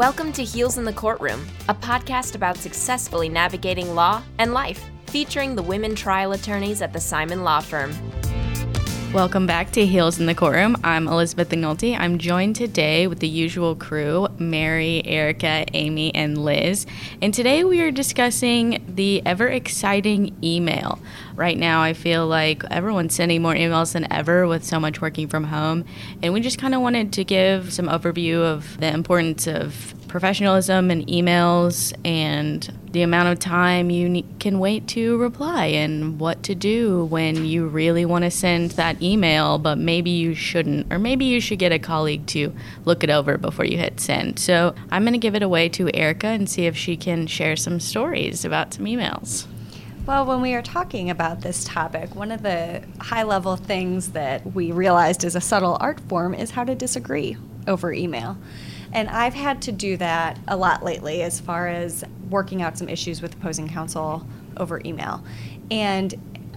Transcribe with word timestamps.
Welcome 0.00 0.32
to 0.32 0.42
Heels 0.42 0.78
in 0.78 0.86
the 0.86 0.94
Courtroom, 0.94 1.46
a 1.68 1.74
podcast 1.74 2.34
about 2.34 2.56
successfully 2.56 3.28
navigating 3.28 3.94
law 3.94 4.22
and 4.38 4.54
life, 4.54 4.82
featuring 5.08 5.54
the 5.54 5.62
women 5.62 5.94
trial 5.94 6.32
attorneys 6.32 6.80
at 6.80 6.94
the 6.94 6.98
Simon 6.98 7.44
Law 7.44 7.60
Firm. 7.60 7.92
Welcome 9.12 9.44
back 9.44 9.72
to 9.72 9.84
Heels 9.84 10.20
in 10.20 10.26
the 10.26 10.36
Courtroom. 10.36 10.76
I'm 10.84 11.08
Elizabeth 11.08 11.48
McNulty. 11.48 11.98
I'm 11.98 12.18
joined 12.18 12.54
today 12.54 13.08
with 13.08 13.18
the 13.18 13.26
usual 13.26 13.74
crew 13.74 14.28
Mary, 14.38 15.04
Erica, 15.04 15.64
Amy, 15.74 16.14
and 16.14 16.38
Liz. 16.38 16.86
And 17.20 17.34
today 17.34 17.64
we 17.64 17.80
are 17.80 17.90
discussing 17.90 18.80
the 18.86 19.20
ever 19.26 19.48
exciting 19.48 20.36
email. 20.44 21.00
Right 21.34 21.58
now, 21.58 21.82
I 21.82 21.92
feel 21.92 22.28
like 22.28 22.62
everyone's 22.70 23.12
sending 23.12 23.42
more 23.42 23.54
emails 23.54 23.94
than 23.94 24.10
ever 24.12 24.46
with 24.46 24.64
so 24.64 24.78
much 24.78 25.00
working 25.00 25.26
from 25.26 25.42
home. 25.42 25.86
And 26.22 26.32
we 26.32 26.40
just 26.40 26.60
kind 26.60 26.72
of 26.72 26.80
wanted 26.80 27.12
to 27.14 27.24
give 27.24 27.72
some 27.72 27.88
overview 27.88 28.40
of 28.40 28.78
the 28.78 28.94
importance 28.94 29.48
of 29.48 29.92
professionalism 30.06 30.88
and 30.88 31.04
emails 31.08 31.92
and 32.04 32.72
the 32.92 33.02
amount 33.02 33.28
of 33.28 33.38
time 33.38 33.90
you 33.90 34.24
can 34.38 34.58
wait 34.58 34.86
to 34.88 35.16
reply 35.18 35.66
and 35.66 36.18
what 36.18 36.42
to 36.42 36.54
do 36.54 37.04
when 37.04 37.44
you 37.44 37.66
really 37.66 38.04
want 38.04 38.24
to 38.24 38.30
send 38.30 38.72
that 38.72 39.00
email 39.00 39.58
but 39.58 39.78
maybe 39.78 40.10
you 40.10 40.34
shouldn't 40.34 40.92
or 40.92 40.98
maybe 40.98 41.24
you 41.24 41.40
should 41.40 41.58
get 41.58 41.72
a 41.72 41.78
colleague 41.78 42.26
to 42.26 42.52
look 42.84 43.04
it 43.04 43.10
over 43.10 43.38
before 43.38 43.64
you 43.64 43.78
hit 43.78 44.00
send 44.00 44.38
so 44.38 44.74
i'm 44.90 45.02
going 45.02 45.12
to 45.12 45.18
give 45.18 45.34
it 45.34 45.42
away 45.42 45.68
to 45.68 45.94
erica 45.94 46.26
and 46.26 46.48
see 46.48 46.66
if 46.66 46.76
she 46.76 46.96
can 46.96 47.26
share 47.26 47.56
some 47.56 47.78
stories 47.78 48.44
about 48.44 48.74
some 48.74 48.84
emails 48.84 49.46
well, 50.06 50.24
when 50.24 50.40
we 50.40 50.54
are 50.54 50.62
talking 50.62 51.10
about 51.10 51.42
this 51.42 51.62
topic, 51.62 52.16
one 52.16 52.32
of 52.32 52.42
the 52.42 52.82
high 52.98 53.22
level 53.22 53.54
things 53.56 54.08
that 54.12 54.54
we 54.54 54.72
realized 54.72 55.24
is 55.24 55.36
a 55.36 55.40
subtle 55.40 55.76
art 55.78 56.00
form 56.00 56.34
is 56.34 56.50
how 56.50 56.64
to 56.64 56.74
disagree 56.74 57.36
over 57.68 57.92
email. 57.92 58.36
And 58.92 59.08
I've 59.08 59.34
had 59.34 59.62
to 59.62 59.72
do 59.72 59.96
that 59.98 60.38
a 60.48 60.56
lot 60.56 60.82
lately 60.82 61.22
as 61.22 61.40
far 61.40 61.68
as 61.68 62.04
working 62.28 62.62
out 62.62 62.78
some 62.78 62.88
issues 62.88 63.22
with 63.22 63.34
opposing 63.34 63.68
counsel 63.68 64.26
over 64.56 64.80
email. 64.84 65.24
And 65.70 66.14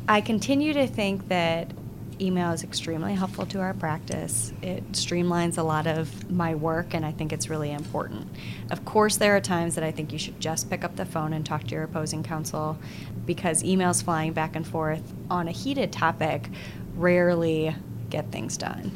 I 0.08 0.22
continue 0.22 0.74
to 0.74 0.88
think 0.88 1.28
that 1.30 1.72
email 2.20 2.52
is 2.52 2.64
extremely 2.64 3.14
helpful 3.14 3.46
to 3.48 3.60
our 3.60 3.74
practice. 3.74 4.54
It 4.62 4.92
streamlines 4.92 5.58
a 5.58 5.64
lot 5.64 5.88
of 5.88 6.30
my 6.32 6.56
work, 6.56 6.94
and 6.94 7.06
I 7.06 7.12
think 7.12 7.34
it's 7.34 7.50
really 7.50 7.72
important. 7.72 8.28
Of 8.72 8.86
course, 8.86 9.18
there 9.18 9.36
are 9.36 9.42
times 9.42 9.76
that 9.76 9.84
I 9.84 9.92
think 9.92 10.12
you 10.12 10.20
should 10.20 10.40
just 10.40 10.70
pick 10.70 10.84
up 10.84 10.96
the 10.96 11.06
phone 11.06 11.34
and 11.34 11.46
talk 11.46 11.64
to 11.66 11.76
your 11.76 11.84
opposing 11.84 12.24
counsel 12.24 12.78
because 13.26 13.64
emails 13.64 14.04
flying 14.04 14.34
back 14.34 14.56
and 14.56 14.66
forth 14.66 15.14
on 15.30 15.48
a 15.48 15.52
heated 15.52 15.92
topic 15.92 16.50
rarely 16.96 17.76
get 18.10 18.32
things 18.32 18.58
done. 18.58 18.92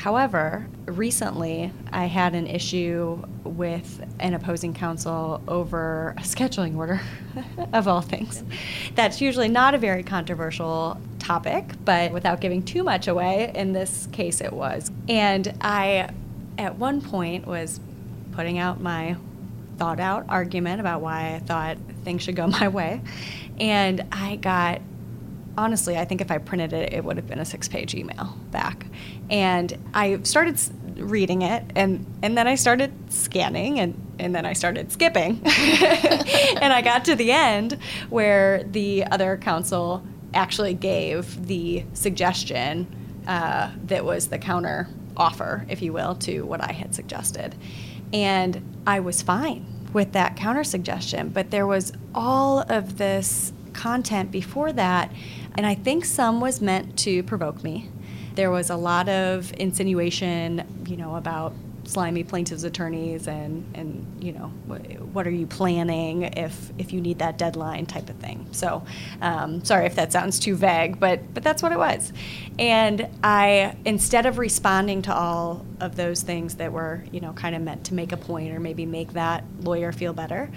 However, 0.00 0.66
recently 0.86 1.70
I 1.92 2.06
had 2.06 2.34
an 2.34 2.46
issue 2.46 3.22
with 3.44 4.02
an 4.18 4.32
opposing 4.32 4.72
counsel 4.72 5.42
over 5.46 6.14
a 6.16 6.22
scheduling 6.22 6.78
order, 6.78 7.02
of 7.74 7.86
all 7.86 8.00
things. 8.00 8.42
That's 8.94 9.20
usually 9.20 9.48
not 9.48 9.74
a 9.74 9.78
very 9.78 10.02
controversial 10.02 10.98
topic, 11.18 11.66
but 11.84 12.12
without 12.12 12.40
giving 12.40 12.62
too 12.62 12.82
much 12.82 13.08
away, 13.08 13.52
in 13.54 13.74
this 13.74 14.08
case 14.10 14.40
it 14.40 14.54
was. 14.54 14.90
And 15.06 15.54
I, 15.60 16.08
at 16.56 16.78
one 16.78 17.02
point, 17.02 17.46
was 17.46 17.78
putting 18.32 18.56
out 18.56 18.80
my 18.80 19.16
thought 19.76 20.00
out 20.00 20.24
argument 20.30 20.80
about 20.80 21.02
why 21.02 21.34
I 21.34 21.40
thought 21.40 21.76
things 22.04 22.22
should 22.22 22.36
go 22.36 22.46
my 22.60 22.68
way. 22.68 23.02
And 23.58 24.06
I 24.12 24.36
got 24.36 24.80
honestly, 25.56 25.96
I 25.96 26.04
think 26.04 26.20
if 26.20 26.30
I 26.30 26.38
printed 26.38 26.72
it, 26.72 26.92
it 26.92 27.04
would 27.04 27.16
have 27.16 27.26
been 27.26 27.38
a 27.38 27.44
six 27.44 27.68
page 27.68 27.94
email 27.94 28.36
back. 28.50 28.86
And 29.28 29.76
I 29.94 30.22
started 30.22 30.58
reading 30.96 31.42
it, 31.42 31.64
and, 31.76 32.06
and 32.22 32.36
then 32.36 32.46
I 32.46 32.54
started 32.54 32.92
scanning, 33.12 33.80
and, 33.80 33.94
and 34.18 34.34
then 34.34 34.44
I 34.46 34.52
started 34.52 34.92
skipping. 34.92 35.40
and 35.44 36.72
I 36.72 36.82
got 36.82 37.04
to 37.06 37.14
the 37.14 37.32
end 37.32 37.78
where 38.08 38.64
the 38.64 39.04
other 39.06 39.36
counsel 39.36 40.02
actually 40.34 40.74
gave 40.74 41.46
the 41.46 41.84
suggestion 41.92 42.86
uh, 43.26 43.70
that 43.84 44.04
was 44.04 44.28
the 44.28 44.38
counter 44.38 44.88
offer, 45.16 45.64
if 45.68 45.82
you 45.82 45.92
will, 45.92 46.14
to 46.16 46.42
what 46.42 46.62
I 46.62 46.72
had 46.72 46.94
suggested. 46.94 47.54
And 48.12 48.62
I 48.86 49.00
was 49.00 49.22
fine 49.22 49.66
with 49.92 50.12
that 50.12 50.36
counter 50.36 50.64
suggestion, 50.64 51.30
but 51.30 51.50
there 51.50 51.66
was 51.66 51.92
all 52.14 52.60
of 52.60 52.98
this 52.98 53.52
content 53.80 54.30
before 54.30 54.72
that 54.72 55.10
and 55.56 55.66
I 55.66 55.74
think 55.74 56.04
some 56.04 56.40
was 56.40 56.60
meant 56.60 56.98
to 57.00 57.22
provoke 57.22 57.62
me. 57.62 57.90
There 58.34 58.50
was 58.50 58.70
a 58.70 58.76
lot 58.76 59.08
of 59.08 59.52
insinuation, 59.58 60.84
you 60.86 60.96
know, 60.96 61.16
about 61.16 61.52
slimy 61.84 62.22
plaintiffs' 62.22 62.62
attorneys 62.62 63.26
and, 63.26 63.66
and 63.74 64.24
you 64.24 64.32
know, 64.32 64.46
what 65.12 65.26
are 65.26 65.30
you 65.30 65.46
planning 65.46 66.22
if, 66.22 66.70
if 66.78 66.92
you 66.92 67.00
need 67.00 67.18
that 67.18 67.36
deadline 67.36 67.84
type 67.84 68.08
of 68.08 68.16
thing. 68.16 68.46
So, 68.52 68.84
um, 69.20 69.64
sorry 69.64 69.86
if 69.86 69.96
that 69.96 70.12
sounds 70.12 70.38
too 70.38 70.54
vague, 70.54 71.00
but, 71.00 71.34
but 71.34 71.42
that's 71.42 71.62
what 71.62 71.72
it 71.72 71.78
was. 71.78 72.12
And 72.58 73.08
I, 73.24 73.76
instead 73.84 74.24
of 74.26 74.38
responding 74.38 75.02
to 75.02 75.14
all 75.14 75.66
of 75.80 75.96
those 75.96 76.22
things 76.22 76.54
that 76.56 76.72
were, 76.72 77.04
you 77.10 77.20
know, 77.20 77.32
kind 77.32 77.56
of 77.56 77.62
meant 77.62 77.84
to 77.86 77.94
make 77.94 78.12
a 78.12 78.16
point 78.16 78.54
or 78.54 78.60
maybe 78.60 78.86
make 78.86 79.14
that 79.14 79.42
lawyer 79.62 79.90
feel 79.90 80.12
better, 80.12 80.48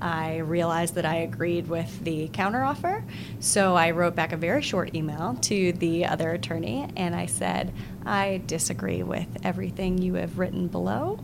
I 0.00 0.38
realized 0.38 0.94
that 0.94 1.04
I 1.04 1.16
agreed 1.16 1.68
with 1.68 2.04
the 2.04 2.28
counteroffer. 2.28 3.04
So 3.40 3.74
I 3.74 3.90
wrote 3.90 4.14
back 4.14 4.32
a 4.32 4.36
very 4.36 4.62
short 4.62 4.94
email 4.94 5.36
to 5.42 5.72
the 5.72 6.06
other 6.06 6.30
attorney 6.30 6.88
and 6.96 7.14
I 7.14 7.26
said, 7.26 7.72
I 8.04 8.42
disagree 8.46 9.02
with 9.02 9.28
everything 9.44 9.98
you 9.98 10.14
have 10.14 10.38
written 10.38 10.68
below 10.68 11.20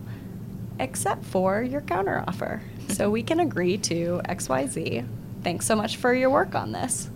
except 0.79 1.25
for 1.25 1.61
your 1.61 1.81
counteroffer. 1.81 2.61
so 2.89 3.09
we 3.09 3.23
can 3.23 3.39
agree 3.39 3.77
to 3.79 4.21
XYZ. 4.25 5.07
Thanks 5.43 5.65
so 5.65 5.75
much 5.75 5.97
for 5.97 6.13
your 6.13 6.29
work 6.29 6.55
on 6.55 6.71
this. 6.71 7.09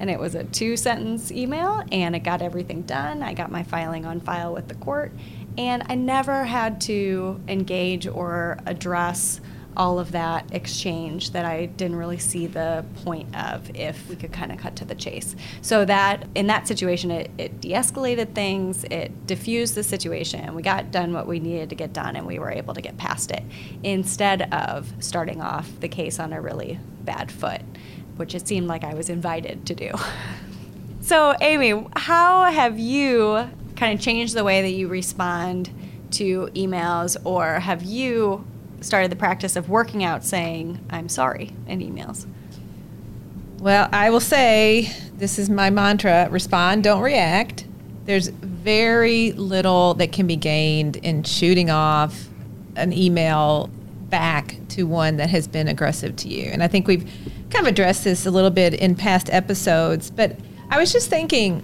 And 0.00 0.08
it 0.08 0.20
was 0.20 0.36
a 0.36 0.44
two 0.44 0.76
sentence 0.76 1.32
email 1.32 1.82
and 1.90 2.14
it 2.14 2.20
got 2.20 2.42
everything 2.42 2.82
done. 2.82 3.22
I 3.22 3.34
got 3.34 3.50
my 3.50 3.64
filing 3.64 4.06
on 4.06 4.20
file 4.20 4.52
with 4.52 4.68
the 4.68 4.76
court 4.76 5.12
and 5.56 5.82
I 5.88 5.96
never 5.96 6.44
had 6.44 6.80
to 6.82 7.40
engage 7.48 8.06
or 8.06 8.58
address 8.64 9.40
all 9.78 10.00
of 10.00 10.10
that 10.10 10.44
exchange 10.52 11.30
that 11.30 11.44
I 11.44 11.66
didn't 11.66 11.96
really 11.96 12.18
see 12.18 12.48
the 12.48 12.84
point 13.04 13.34
of 13.36 13.70
if 13.76 14.08
we 14.08 14.16
could 14.16 14.32
kind 14.32 14.50
of 14.50 14.58
cut 14.58 14.74
to 14.76 14.84
the 14.84 14.96
chase. 14.96 15.36
So 15.62 15.84
that 15.84 16.26
in 16.34 16.48
that 16.48 16.66
situation, 16.66 17.12
it, 17.12 17.30
it 17.38 17.60
de-escalated 17.60 18.34
things, 18.34 18.84
it 18.90 19.26
diffused 19.26 19.76
the 19.76 19.84
situation, 19.84 20.54
we 20.54 20.62
got 20.62 20.90
done 20.90 21.12
what 21.12 21.28
we 21.28 21.38
needed 21.38 21.68
to 21.70 21.76
get 21.76 21.92
done, 21.92 22.16
and 22.16 22.26
we 22.26 22.40
were 22.40 22.50
able 22.50 22.74
to 22.74 22.80
get 22.80 22.96
past 22.96 23.30
it 23.30 23.44
instead 23.84 24.52
of 24.52 24.92
starting 24.98 25.40
off 25.40 25.70
the 25.78 25.88
case 25.88 26.18
on 26.18 26.32
a 26.32 26.40
really 26.40 26.80
bad 27.04 27.30
foot, 27.30 27.62
which 28.16 28.34
it 28.34 28.48
seemed 28.48 28.66
like 28.66 28.82
I 28.82 28.94
was 28.94 29.08
invited 29.08 29.64
to 29.66 29.74
do. 29.76 29.92
so, 31.00 31.36
Amy, 31.40 31.86
how 31.94 32.44
have 32.44 32.80
you 32.80 33.48
kind 33.76 33.96
of 33.96 34.04
changed 34.04 34.34
the 34.34 34.42
way 34.42 34.60
that 34.60 34.72
you 34.72 34.88
respond 34.88 35.70
to 36.10 36.48
emails, 36.54 37.16
or 37.24 37.60
have 37.60 37.82
you 37.84 38.44
started 38.80 39.10
the 39.10 39.16
practice 39.16 39.56
of 39.56 39.68
working 39.68 40.04
out 40.04 40.24
saying 40.24 40.78
I'm 40.90 41.08
sorry 41.08 41.52
in 41.66 41.80
emails? 41.80 42.26
Well, 43.58 43.88
I 43.92 44.10
will 44.10 44.20
say 44.20 44.92
this 45.16 45.38
is 45.38 45.50
my 45.50 45.70
mantra 45.70 46.28
respond, 46.30 46.84
don't 46.84 47.02
react. 47.02 47.66
There's 48.04 48.28
very 48.28 49.32
little 49.32 49.94
that 49.94 50.12
can 50.12 50.26
be 50.26 50.36
gained 50.36 50.96
in 50.96 51.24
shooting 51.24 51.70
off 51.70 52.28
an 52.76 52.92
email 52.92 53.68
back 54.08 54.56
to 54.68 54.84
one 54.84 55.16
that 55.16 55.28
has 55.30 55.46
been 55.48 55.68
aggressive 55.68 56.16
to 56.16 56.28
you. 56.28 56.44
And 56.44 56.62
I 56.62 56.68
think 56.68 56.86
we've 56.86 57.04
kind 57.50 57.66
of 57.66 57.72
addressed 57.72 58.04
this 58.04 58.26
a 58.26 58.30
little 58.30 58.50
bit 58.50 58.74
in 58.74 58.94
past 58.94 59.28
episodes, 59.30 60.10
but 60.10 60.36
I 60.70 60.78
was 60.78 60.92
just 60.92 61.10
thinking 61.10 61.62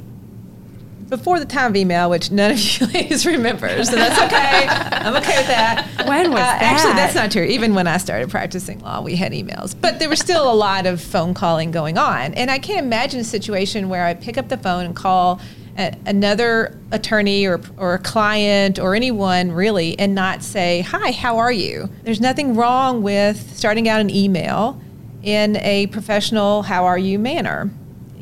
before 1.09 1.39
the 1.39 1.47
time 1.47 1.73
of 1.73 1.77
email, 1.77 2.11
which 2.11 2.31
none 2.31 2.53
of 2.53 2.59
you 2.81 2.87
ladies 2.89 3.27
remember, 3.27 3.85
so 3.85 3.95
that's 3.97 4.21
okay. 4.23 4.67
I'm 4.69 5.15
okay 5.17 5.39
with 5.39 5.47
that. 5.49 5.87
When 6.07 6.31
was 6.31 6.41
uh, 6.41 6.45
that? 6.45 6.63
Actually, 6.63 6.95
that's 6.95 7.15
not 7.15 7.31
true. 7.31 7.45
Even 7.45 7.75
when 7.75 7.87
I 7.87 7.99
started 7.99 8.31
practicing 8.31 8.81
law, 8.81 9.03
we 9.03 9.17
had 9.17 9.33
emails, 9.33 9.75
but 9.79 9.99
there 9.99 10.09
was 10.09 10.19
still 10.19 10.51
a 10.51 10.55
lot 10.55 10.87
of 10.87 11.01
phone 11.01 11.35
calling 11.35 11.71
going 11.71 11.99
on. 11.99 12.35
And 12.35 12.51
I 12.51 12.59
can't 12.59 12.85
imagine 12.85 13.21
a 13.21 13.25
situation 13.25 13.89
where 13.89 14.05
I 14.05 14.15
pick 14.15 14.39
up 14.39 14.49
the 14.49 14.57
phone 14.57 14.87
and 14.87 14.97
call 14.97 15.41
a, 15.79 15.97
another 16.07 16.79
attorney 16.93 17.47
or, 17.47 17.61
or 17.77 17.95
a 17.95 17.99
client 17.99 18.79
or 18.79 18.95
anyone 18.95 19.53
really 19.53 19.99
and 19.99 20.15
not 20.15 20.43
say, 20.43 20.83
Hi, 20.83 21.13
how 21.13 21.39
are 21.39 21.53
you? 21.53 21.89
There's 22.03 22.21
nothing 22.21 22.55
wrong 22.55 23.03
with 23.03 23.57
starting 23.57 23.89
out 23.89 24.01
an 24.01 24.11
email 24.11 24.81
in 25.23 25.57
a 25.57 25.87
professional, 25.87 26.63
how 26.63 26.85
are 26.85 26.99
you 26.99 27.19
manner 27.19 27.71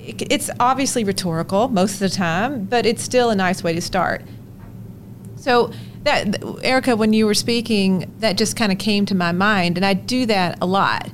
it's 0.03 0.51
obviously 0.59 1.05
rhetorical 1.05 1.69
most 1.69 1.95
of 1.95 2.01
the 2.01 2.09
time, 2.09 2.65
but 2.65 2.87
it's 2.87 3.03
still 3.03 3.31
a 3.31 3.37
nice 3.37 3.63
way 3.63 3.73
to 3.73 3.81
start. 3.81 4.23
So 5.37 5.73
that 6.03 6.43
Erica, 6.63 6.97
when 6.97 7.13
you 7.13 7.27
were 7.27 7.35
speaking, 7.35 8.13
that 8.19 8.37
just 8.37 8.57
kind 8.57 8.73
of 8.73 8.79
came 8.79 9.07
to 9.07 9.15
my 9.15 9.33
mind, 9.33 9.77
and 9.77 9.87
I 9.87 9.95
do 9.95 10.27
that 10.27 10.59
a 10.61 10.67
lot, 10.67 11.09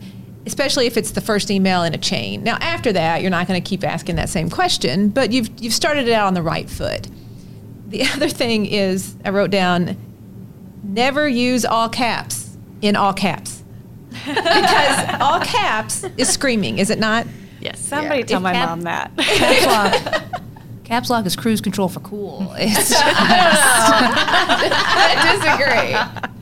especially 0.46 0.87
if 0.87 0.96
it's 0.96 1.11
the 1.11 1.20
first 1.20 1.50
email 1.50 1.82
in 1.82 1.94
a 1.94 1.99
chain. 1.99 2.43
Now, 2.43 2.56
after 2.61 2.93
that, 2.93 3.20
you're 3.20 3.31
not 3.31 3.46
going 3.46 3.62
to 3.62 3.69
keep 3.69 3.85
asking 3.85 4.17
that 4.17 4.29
same 4.29 4.49
question, 4.49 5.11
but 5.11 5.32
you've 5.32 5.50
you've 5.61 5.75
started 5.75 6.08
it 6.08 6.12
out 6.12 6.26
on 6.26 6.34
the 6.34 6.43
right 6.43 6.69
foot. 6.69 7.08
The 7.88 8.02
other 8.14 8.29
thing 8.29 8.67
is, 8.67 9.17
I 9.25 9.31
wrote 9.31 9.50
down, 9.50 9.96
never 10.82 11.29
use 11.29 11.64
all 11.64 11.88
caps 11.88 12.56
in 12.81 12.96
all 12.96 13.12
caps. 13.12 13.62
because 14.26 15.20
all 15.20 15.41
caps 15.41 16.05
is 16.17 16.29
screaming, 16.29 16.79
is 16.79 16.88
it 16.88 16.99
not? 16.99 17.26
Yes. 17.60 17.81
Somebody 17.81 18.25
tell 18.25 18.38
If 18.38 18.43
my 18.43 18.52
cap- 18.52 18.69
mom 18.69 18.82
that. 18.82 19.10
Caps 19.19 19.66
lock. 19.66 20.25
Caps 20.84 21.10
lock 21.10 21.26
is 21.26 21.37
cruise 21.37 21.60
control 21.60 21.88
for 21.88 22.00
cool. 22.00 22.55
It's 22.58 22.93
I 25.10 25.94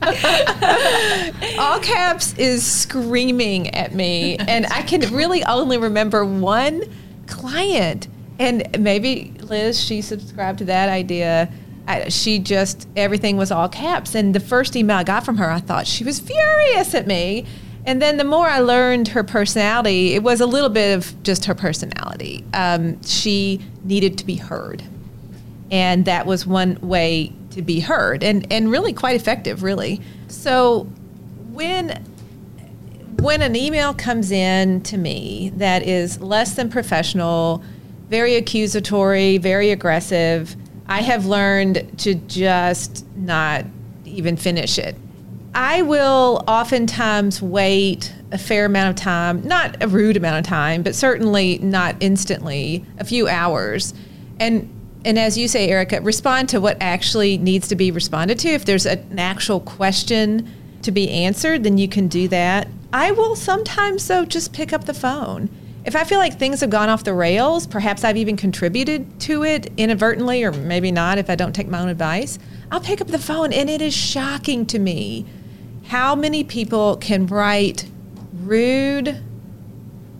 disagree. 0.07 1.57
All 1.59 1.79
caps 1.79 2.33
is 2.37 2.65
screaming 2.65 3.73
at 3.75 3.93
me, 3.93 4.37
and 4.37 4.65
I 4.67 4.81
can 4.83 5.01
really 5.13 5.43
only 5.43 5.77
remember 5.77 6.23
one 6.23 6.83
client, 7.27 8.07
and 8.39 8.67
maybe 8.79 9.33
Liz, 9.41 9.79
she 9.83 10.01
subscribed 10.01 10.59
to 10.59 10.65
that 10.65 10.89
idea. 10.89 11.49
I, 11.87 12.09
she 12.09 12.39
just 12.39 12.87
everything 12.95 13.37
was 13.37 13.51
all 13.51 13.67
caps, 13.69 14.15
and 14.15 14.33
the 14.35 14.39
first 14.39 14.75
email 14.75 14.97
I 14.97 15.03
got 15.03 15.25
from 15.25 15.37
her, 15.37 15.49
I 15.49 15.59
thought 15.59 15.87
she 15.87 16.03
was 16.03 16.19
furious 16.19 16.93
at 16.93 17.07
me. 17.07 17.45
And 17.87 18.01
then 18.01 18.17
the 18.17 18.25
more 18.25 18.47
I 18.47 18.59
learned 18.59 19.07
her 19.07 19.23
personality, 19.23 20.13
it 20.13 20.21
was 20.21 20.41
a 20.41 20.45
little 20.45 20.69
bit 20.69 20.93
of 20.93 21.23
just 21.23 21.45
her 21.45 21.55
personality. 21.55 22.43
Um, 22.53 23.01
she 23.01 23.65
needed 23.85 24.17
to 24.17 24.25
be 24.25 24.35
heard. 24.35 24.83
And 25.71 26.03
that 26.03 26.25
was 26.25 26.45
one 26.45 26.77
way 26.81 27.31
to 27.51 27.61
be 27.61 27.79
heard 27.79 28.25
and, 28.25 28.45
and 28.51 28.69
really 28.69 28.91
quite 28.91 29.15
effective 29.15 29.63
really. 29.63 30.01
So 30.27 30.83
when 31.51 32.03
when 33.19 33.41
an 33.41 33.55
email 33.55 33.95
comes 33.95 34.31
in 34.31 34.79
to 34.81 34.95
me 34.95 35.51
that 35.55 35.81
is 35.81 36.21
less 36.21 36.53
than 36.53 36.69
professional 36.69 37.63
very 38.09 38.35
accusatory 38.35 39.39
very 39.39 39.71
aggressive 39.71 40.55
i 40.87 41.01
have 41.01 41.25
learned 41.25 41.97
to 41.97 42.13
just 42.13 43.03
not 43.15 43.65
even 44.05 44.37
finish 44.37 44.77
it 44.77 44.95
i 45.57 45.81
will 45.81 46.43
oftentimes 46.47 47.41
wait 47.41 48.13
a 48.31 48.37
fair 48.37 48.65
amount 48.65 48.89
of 48.89 48.95
time 48.95 49.45
not 49.45 49.81
a 49.83 49.87
rude 49.87 50.15
amount 50.15 50.37
of 50.37 50.45
time 50.45 50.83
but 50.83 50.93
certainly 50.95 51.57
not 51.59 51.95
instantly 51.99 52.85
a 52.99 53.03
few 53.03 53.27
hours 53.27 53.93
and 54.39 54.71
and 55.05 55.17
as 55.17 55.37
you 55.37 55.47
say, 55.47 55.69
Erica, 55.69 56.01
respond 56.01 56.49
to 56.49 56.59
what 56.59 56.75
actually 56.81 57.37
needs 57.37 57.69
to 57.69 57.77
be 57.77 57.91
responded 57.91 58.39
to. 58.39 58.49
If 58.49 58.65
there's 58.65 58.85
a, 58.85 58.99
an 58.99 59.19
actual 59.19 59.61
question 59.61 60.51
to 60.81 60.91
be 60.91 61.09
answered, 61.09 61.63
then 61.63 61.77
you 61.77 61.87
can 61.87 62.09
do 62.09 62.27
that. 62.27 62.67
I 62.91 63.11
will 63.11 63.37
sometimes, 63.37 64.05
though, 64.05 64.25
just 64.25 64.51
pick 64.51 64.73
up 64.73 64.83
the 64.83 64.93
phone. 64.93 65.49
If 65.85 65.95
I 65.95 66.03
feel 66.03 66.19
like 66.19 66.37
things 66.37 66.59
have 66.59 66.69
gone 66.69 66.89
off 66.89 67.05
the 67.05 67.13
rails, 67.13 67.65
perhaps 67.65 68.03
I've 68.03 68.17
even 68.17 68.35
contributed 68.35 69.19
to 69.21 69.45
it 69.45 69.71
inadvertently, 69.77 70.43
or 70.43 70.51
maybe 70.51 70.91
not 70.91 71.17
if 71.17 71.29
I 71.29 71.35
don't 71.35 71.53
take 71.53 71.69
my 71.69 71.79
own 71.79 71.87
advice, 71.87 72.37
I'll 72.69 72.81
pick 72.81 72.99
up 72.99 73.07
the 73.07 73.19
phone. 73.19 73.53
And 73.53 73.69
it 73.69 73.81
is 73.81 73.95
shocking 73.95 74.65
to 74.65 74.79
me 74.79 75.25
how 75.87 76.15
many 76.15 76.43
people 76.43 76.97
can 76.97 77.27
write 77.27 77.87
rude, 78.43 79.21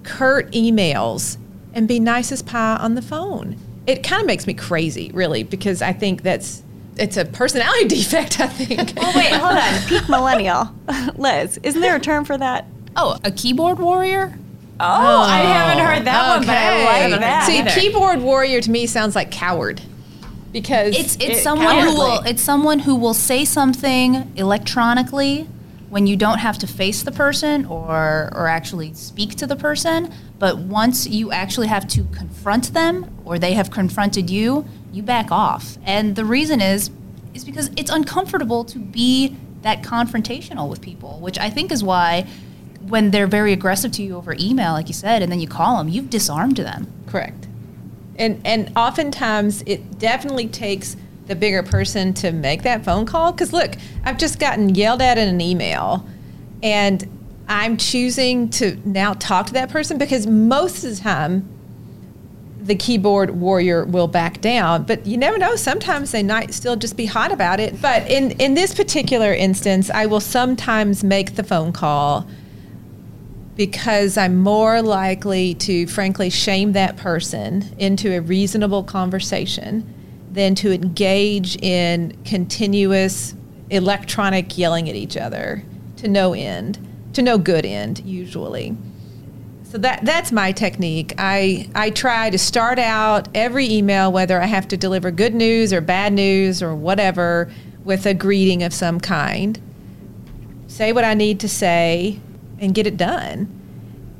curt 0.04 0.52
emails 0.52 1.38
and 1.74 1.88
be 1.88 2.00
nice 2.00 2.32
as 2.32 2.42
pie 2.42 2.78
on 2.78 2.96
the 2.96 3.02
phone. 3.02 3.58
It 3.86 4.04
kind 4.04 4.22
of 4.22 4.28
makes 4.28 4.48
me 4.48 4.54
crazy, 4.54 5.12
really, 5.14 5.44
because 5.44 5.82
I 5.82 5.94
think 5.94 6.24
that's 6.24 6.64
it's 6.98 7.16
a 7.18 7.26
personality 7.26 7.88
defect. 7.90 8.40
I 8.40 8.48
think. 8.48 8.94
Oh, 8.98 9.14
wait, 9.16 9.32
hold 9.34 9.58
on. 9.58 9.82
Peak 9.88 10.10
millennial. 10.10 10.74
Liz, 11.16 11.60
isn't 11.64 11.82
there 11.82 11.96
a 11.96 12.00
term 12.00 12.26
for 12.26 12.38
that? 12.38 12.66
oh, 13.00 13.16
a 13.24 13.30
keyboard 13.30 13.78
warrior. 13.78 14.38
Oh, 14.80 15.22
I 15.24 15.38
haven't 15.40 15.86
heard 15.86 16.06
that 16.06 16.38
one, 16.38 16.48
but 16.48 16.56
I 16.58 16.74
Okay. 17.06 17.12
like 17.12 17.20
that. 17.20 17.46
See, 17.76 17.80
keyboard 17.82 18.22
warrior 18.22 18.60
to 18.62 18.72
me 18.72 18.88
sounds 18.88 19.16
like 19.16 19.30
coward, 19.32 19.82
because 20.52 20.96
It's 20.98 21.16
it's 21.18 21.40
It- 21.40 21.44
someone 21.44 21.78
who 21.80 21.94
will 21.96 22.20
it's 22.22 22.42
someone 22.42 22.80
who 22.80 22.96
will 22.96 23.14
say 23.14 23.46
something 23.46 24.32
electronically 24.36 25.48
when 25.90 26.06
you 26.06 26.16
don't 26.16 26.40
have 26.40 26.58
to 26.60 26.68
face 26.68 27.04
the 27.04 27.12
person 27.12 27.66
or 27.66 28.30
or 28.34 28.48
actually 28.48 28.94
speak 28.94 29.36
to 29.36 29.48
the 29.48 29.56
person, 29.56 30.14
but 30.40 30.58
once 30.58 31.08
you 31.08 31.32
actually 31.32 31.68
have 31.68 31.88
to 31.88 32.04
confront 32.06 32.74
them 32.74 33.10
or 33.26 33.40
they 33.40 33.54
have 33.54 33.72
confronted 33.72 34.30
you, 34.30 34.66
you 34.92 35.02
back 35.02 35.32
off. 35.32 35.78
And 35.84 36.16
the 36.16 36.26
reason 36.26 36.62
is 36.62 36.92
is 37.34 37.46
because 37.46 37.70
it's 37.78 37.92
uncomfortable 37.92 38.66
to 38.66 38.80
be 38.80 39.38
that 39.62 39.82
confrontational 39.82 40.70
with 40.70 40.82
people, 40.82 41.20
which 41.20 41.38
I 41.38 41.50
think 41.50 41.72
is 41.72 41.84
why 41.84 42.28
when 42.82 43.12
they're 43.12 43.28
very 43.28 43.54
aggressive 43.54 43.92
to 43.94 44.04
you 44.04 44.16
over 44.16 44.36
email, 44.40 44.74
like 44.74 44.88
you 44.88 44.94
said, 44.94 45.22
and 45.22 45.32
then 45.32 45.40
you 45.40 45.48
call 45.48 45.78
them, 45.78 45.90
you've 45.90 46.10
disarmed 46.10 46.58
them. 46.58 46.92
Correct. 47.06 47.48
And 48.18 48.42
and 48.46 48.72
oftentimes 48.76 49.64
it 49.66 50.00
definitely 50.00 50.48
takes 50.48 50.98
the 51.28 51.36
bigger 51.36 51.64
person 51.64 52.14
to 52.14 52.32
make 52.32 52.64
that 52.64 52.84
phone 52.84 53.06
call 53.06 53.34
cuz 53.34 53.54
look, 53.54 53.76
I've 54.04 54.18
just 54.18 54.40
gotten 54.40 54.74
yelled 54.76 55.02
at 55.02 55.18
in 55.18 55.28
an 55.28 55.42
email 55.42 56.06
and 56.64 57.08
I'm 57.48 57.78
choosing 57.78 58.50
to 58.52 58.78
now 58.84 59.14
talk 59.14 59.48
to 59.48 59.54
that 59.54 59.70
person 59.70 59.98
because 59.98 60.28
most 60.28 60.84
of 60.84 60.96
the 60.96 61.02
time 61.02 61.48
the 62.68 62.76
keyboard 62.76 63.32
warrior 63.32 63.86
will 63.86 64.08
back 64.08 64.42
down, 64.42 64.84
but 64.84 65.06
you 65.06 65.18
never 65.18 65.38
know. 65.38 65.56
Sometimes 65.56 66.12
they 66.12 66.24
might 66.24 66.54
still 66.54 66.76
just 66.76 66.98
be 66.98 67.06
hot 67.06 67.32
about 67.32 67.60
it. 67.60 67.82
But 67.82 68.10
in, 68.10 68.32
in 68.32 68.56
this 68.56 68.76
particular 68.76 69.34
instance, 69.34 69.90
I 69.90 70.06
will 70.06 70.20
sometimes 70.20 71.04
make 71.04 71.36
the 71.36 71.44
phone 71.44 71.72
call 71.72 72.28
because 73.56 74.18
I'm 74.18 74.38
more 74.38 74.82
likely 74.82 75.56
to, 75.56 75.88
frankly, 75.88 76.30
shame 76.30 76.74
that 76.74 76.98
person 76.98 77.66
into 77.80 78.16
a 78.16 78.22
reasonable 78.22 78.84
conversation 78.84 79.94
than 80.32 80.56
to 80.56 80.72
engage 80.72 81.56
in 81.58 82.18
continuous 82.26 83.34
electronic 83.70 84.58
yelling 84.58 84.90
at 84.90 84.96
each 84.96 85.18
other 85.18 85.64
to 85.98 86.08
no 86.08 86.34
end, 86.34 86.80
to 87.14 87.22
no 87.22 87.38
good 87.38 87.66
end, 87.66 88.00
usually. 88.06 88.76
So 89.64 89.78
that 89.80 90.06
that's 90.06 90.32
my 90.32 90.54
technique. 90.54 91.14
I 91.18 91.70
I 91.76 91.90
try 91.90 92.30
to 92.30 92.38
start 92.38 92.80
out 92.80 93.28
every 93.36 93.70
email, 93.70 94.12
whether 94.12 94.42
I 94.42 94.46
have 94.46 94.68
to 94.70 94.78
deliver 94.78 95.12
good 95.12 95.36
news 95.36 95.74
or 95.74 95.82
bad 95.82 96.14
news 96.14 96.64
or 96.64 96.74
whatever, 96.74 97.52
with 97.84 98.06
a 98.06 98.14
greeting 98.14 98.64
of 98.64 98.74
some 98.74 99.00
kind. 99.00 99.60
Say 100.68 100.94
what 100.94 101.04
I 101.04 101.16
need 101.16 101.42
to 101.42 101.50
say 101.50 102.20
and 102.60 102.74
get 102.74 102.88
it 102.88 102.96
done. 102.96 103.54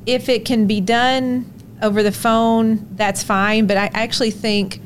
If 0.04 0.28
it 0.28 0.44
can 0.44 0.66
be 0.66 0.80
done 0.80 1.50
over 1.80 2.02
the 2.02 2.12
phone, 2.12 2.86
that's 2.96 3.22
fine. 3.22 3.66
But 3.66 3.78
I 3.78 3.90
actually 3.94 4.30
think 4.30 4.82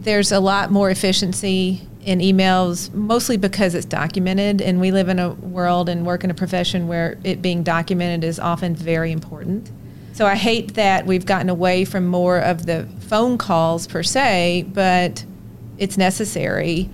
there's 0.00 0.32
a 0.32 0.40
lot 0.40 0.70
more 0.70 0.90
efficiency 0.90 1.82
in 2.04 2.20
emails, 2.20 2.92
mostly 2.94 3.36
because 3.36 3.74
it's 3.74 3.84
documented, 3.84 4.62
and 4.62 4.80
we 4.80 4.90
live 4.90 5.08
in 5.08 5.18
a 5.18 5.30
world 5.32 5.88
and 5.88 6.06
work 6.06 6.24
in 6.24 6.30
a 6.30 6.34
profession 6.34 6.88
where 6.88 7.18
it 7.24 7.42
being 7.42 7.62
documented 7.62 8.24
is 8.24 8.40
often 8.40 8.74
very 8.74 9.12
important. 9.12 9.70
So 10.14 10.26
I 10.26 10.34
hate 10.34 10.74
that 10.74 11.06
we've 11.06 11.26
gotten 11.26 11.48
away 11.48 11.84
from 11.84 12.06
more 12.06 12.38
of 12.38 12.66
the 12.66 12.88
phone 13.00 13.38
calls 13.38 13.86
per 13.86 14.02
se, 14.02 14.66
but 14.72 15.24
it's 15.78 15.96
necessary. 15.96 16.88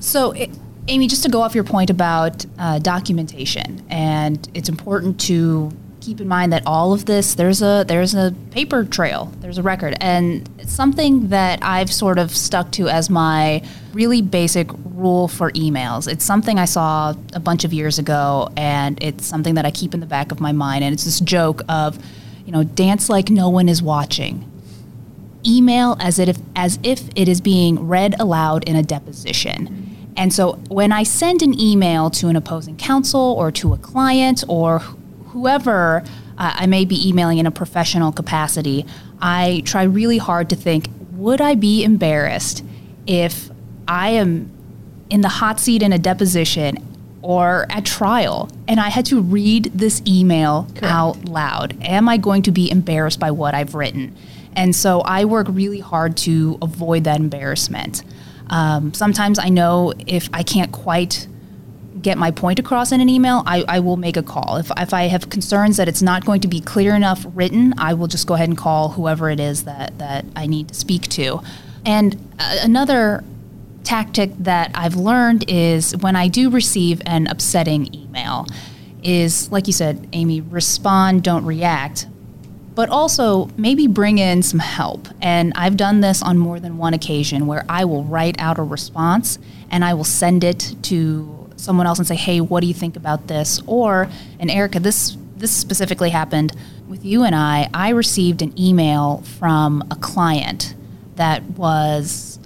So, 0.00 0.32
it, 0.32 0.50
Amy, 0.88 1.06
just 1.06 1.22
to 1.22 1.28
go 1.28 1.40
off 1.40 1.54
your 1.54 1.64
point 1.64 1.90
about 1.90 2.44
uh, 2.58 2.78
documentation, 2.78 3.84
and 3.88 4.48
it's 4.52 4.68
important 4.68 5.20
to 5.22 5.72
keep 6.02 6.20
in 6.20 6.26
mind 6.26 6.52
that 6.52 6.64
all 6.66 6.92
of 6.92 7.06
this 7.06 7.36
there's 7.36 7.62
a 7.62 7.84
there's 7.86 8.14
a 8.14 8.34
paper 8.50 8.84
trail, 8.84 9.32
there's 9.38 9.56
a 9.56 9.62
record, 9.62 9.96
and 10.00 10.48
it's 10.58 10.72
something 10.72 11.28
that 11.28 11.60
I've 11.62 11.92
sort 11.92 12.18
of 12.18 12.34
stuck 12.34 12.72
to 12.72 12.88
as 12.88 13.08
my 13.08 13.62
really 13.92 14.20
basic 14.20 14.68
rule 14.84 15.28
for 15.28 15.52
emails. 15.52 16.10
It's 16.10 16.24
something 16.24 16.58
I 16.58 16.64
saw 16.64 17.14
a 17.32 17.40
bunch 17.40 17.64
of 17.64 17.72
years 17.72 17.98
ago, 17.98 18.50
and 18.56 19.00
it's 19.02 19.24
something 19.24 19.54
that 19.54 19.64
I 19.64 19.70
keep 19.70 19.94
in 19.94 20.00
the 20.00 20.06
back 20.06 20.32
of 20.32 20.40
my 20.40 20.52
mind, 20.52 20.82
and 20.82 20.92
it's 20.92 21.04
this 21.04 21.20
joke 21.20 21.62
of, 21.68 21.98
you 22.44 22.52
know, 22.52 22.64
dance 22.64 23.08
like 23.08 23.30
no 23.30 23.48
one 23.48 23.68
is 23.68 23.80
watching 23.82 24.48
email 25.46 25.96
as 25.98 26.18
if 26.18 26.38
as 26.56 26.78
if 26.82 27.08
it 27.14 27.28
is 27.28 27.40
being 27.40 27.86
read 27.86 28.14
aloud 28.20 28.64
in 28.68 28.74
a 28.74 28.82
deposition. 28.82 30.12
And 30.16 30.32
so 30.32 30.54
when 30.68 30.92
I 30.92 31.04
send 31.04 31.42
an 31.42 31.58
email 31.58 32.10
to 32.10 32.28
an 32.28 32.36
opposing 32.36 32.76
counsel 32.76 33.34
or 33.38 33.50
to 33.52 33.72
a 33.72 33.78
client 33.78 34.44
or 34.46 34.82
whoever 35.32 36.02
uh, 36.38 36.54
I 36.56 36.66
may 36.66 36.84
be 36.84 37.08
emailing 37.08 37.38
in 37.38 37.46
a 37.46 37.50
professional 37.50 38.12
capacity, 38.12 38.86
I 39.20 39.62
try 39.64 39.82
really 39.82 40.18
hard 40.18 40.50
to 40.50 40.56
think 40.56 40.88
would 41.12 41.40
I 41.40 41.54
be 41.54 41.84
embarrassed 41.84 42.64
if 43.06 43.50
I 43.86 44.10
am 44.10 44.50
in 45.10 45.20
the 45.20 45.28
hot 45.28 45.60
seat 45.60 45.82
in 45.82 45.92
a 45.92 45.98
deposition 45.98 46.86
or 47.22 47.66
at 47.70 47.84
trial 47.84 48.50
and 48.66 48.80
I 48.80 48.88
had 48.88 49.06
to 49.06 49.20
read 49.20 49.64
this 49.74 50.02
email 50.06 50.66
out 50.82 51.24
loud? 51.24 51.76
Am 51.82 52.08
I 52.08 52.16
going 52.16 52.42
to 52.42 52.50
be 52.50 52.70
embarrassed 52.70 53.20
by 53.20 53.30
what 53.30 53.54
I've 53.54 53.74
written? 53.74 54.14
And 54.54 54.74
so 54.74 55.00
I 55.00 55.24
work 55.24 55.46
really 55.48 55.80
hard 55.80 56.16
to 56.18 56.58
avoid 56.60 57.04
that 57.04 57.20
embarrassment. 57.20 58.02
Um, 58.50 58.92
sometimes 58.92 59.38
I 59.38 59.48
know 59.48 59.94
if 60.06 60.28
I 60.32 60.42
can't 60.42 60.72
quite 60.72 61.26
get 62.02 62.18
my 62.18 62.30
point 62.30 62.58
across 62.58 62.92
in 62.92 63.00
an 63.00 63.08
email, 63.08 63.42
I, 63.46 63.64
I 63.68 63.80
will 63.80 63.96
make 63.96 64.16
a 64.16 64.22
call. 64.22 64.56
If, 64.56 64.70
if 64.76 64.92
I 64.92 65.04
have 65.04 65.30
concerns 65.30 65.76
that 65.76 65.88
it's 65.88 66.02
not 66.02 66.24
going 66.24 66.40
to 66.42 66.48
be 66.48 66.60
clear 66.60 66.94
enough 66.94 67.24
written, 67.34 67.74
I 67.78 67.94
will 67.94 68.08
just 68.08 68.26
go 68.26 68.34
ahead 68.34 68.48
and 68.48 68.58
call 68.58 68.90
whoever 68.90 69.30
it 69.30 69.40
is 69.40 69.64
that, 69.64 69.98
that 69.98 70.24
I 70.36 70.46
need 70.46 70.68
to 70.68 70.74
speak 70.74 71.02
to. 71.10 71.40
And 71.86 72.14
uh, 72.38 72.58
another 72.62 73.24
tactic 73.84 74.30
that 74.38 74.70
I've 74.74 74.96
learned 74.96 75.44
is 75.48 75.96
when 75.96 76.16
I 76.16 76.28
do 76.28 76.50
receive 76.50 77.02
an 77.06 77.26
upsetting 77.26 77.92
email, 77.94 78.46
is, 79.02 79.50
like 79.50 79.66
you 79.66 79.72
said, 79.72 80.08
Amy, 80.12 80.40
respond, 80.40 81.22
don't 81.22 81.44
react, 81.44 82.06
but 82.74 82.88
also 82.88 83.50
maybe 83.56 83.86
bring 83.86 84.18
in 84.18 84.42
some 84.42 84.60
help. 84.60 85.08
And 85.20 85.52
I've 85.56 85.76
done 85.76 86.00
this 86.00 86.22
on 86.22 86.38
more 86.38 86.58
than 86.60 86.78
one 86.78 86.94
occasion 86.94 87.46
where 87.46 87.64
I 87.68 87.84
will 87.84 88.04
write 88.04 88.36
out 88.38 88.58
a 88.58 88.62
response 88.62 89.38
and 89.70 89.84
I 89.84 89.94
will 89.94 90.04
send 90.04 90.44
it 90.44 90.74
to 90.82 91.41
someone 91.62 91.86
else 91.86 91.98
and 91.98 92.06
say, 92.06 92.16
"Hey, 92.16 92.40
what 92.40 92.60
do 92.60 92.66
you 92.66 92.74
think 92.74 92.96
about 92.96 93.28
this?" 93.28 93.60
Or, 93.66 94.08
and 94.38 94.50
Erica, 94.50 94.80
this 94.80 95.16
this 95.36 95.50
specifically 95.50 96.10
happened 96.10 96.54
with 96.88 97.04
you 97.04 97.24
and 97.24 97.34
I. 97.34 97.68
I 97.74 97.88
received 97.90 98.42
an 98.42 98.58
email 98.58 99.22
from 99.38 99.82
a 99.90 99.96
client 99.96 100.74
that 101.16 101.42
was 101.50 102.38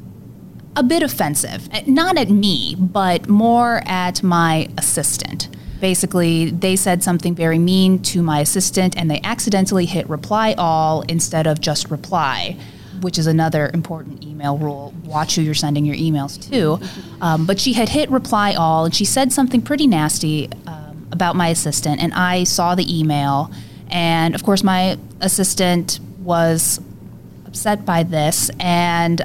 a 0.77 0.83
bit 0.83 1.03
offensive. 1.03 1.69
Eh, 1.73 1.83
not 1.87 2.17
at 2.17 2.31
me, 2.31 2.75
but 2.79 3.29
more 3.29 3.83
at 3.87 4.23
my 4.23 4.69
assistant. 4.79 5.49
Basically, 5.81 6.51
they 6.51 6.75
said 6.75 7.03
something 7.03 7.35
very 7.35 7.59
mean 7.59 8.01
to 8.03 8.23
my 8.23 8.41
assistant 8.41 8.97
and 8.97 9.11
they 9.11 9.21
accidentally 9.23 9.87
hit 9.87 10.09
reply 10.09 10.55
all 10.57 11.03
instead 11.03 11.47
of 11.47 11.61
just 11.61 11.91
reply, 11.91 12.57
which 13.03 13.19
is 13.19 13.27
another 13.27 13.71
important 13.73 14.25
email 14.25 14.59
rule. 14.59 14.95
Watch 15.05 15.37
who 15.37 15.43
you're 15.43 15.55
sending 15.55 15.85
your 15.85 15.97
emails 15.97 16.41
to. 16.51 16.81
Um, 17.21 17.47
but 17.47 17.59
she 17.59 17.73
had 17.73 17.89
hit 17.89 18.11
reply 18.11 18.55
all 18.55 18.85
and 18.85 18.95
she 18.95 19.05
said 19.05 19.33
something 19.33 19.63
pretty 19.63 19.87
nasty 19.87 20.49
um, 20.67 21.07
about 21.13 21.37
my 21.37 21.49
assistant, 21.49 22.01
and 22.03 22.13
I 22.15 22.45
saw 22.45 22.75
the 22.75 22.99
email. 22.99 23.51
And 23.89 24.35
of 24.35 24.43
course, 24.45 24.63
my 24.63 24.99
assistant 25.21 26.01
was 26.19 26.81
upset 27.47 27.85
by 27.87 28.03
this, 28.03 28.51
and 28.59 29.23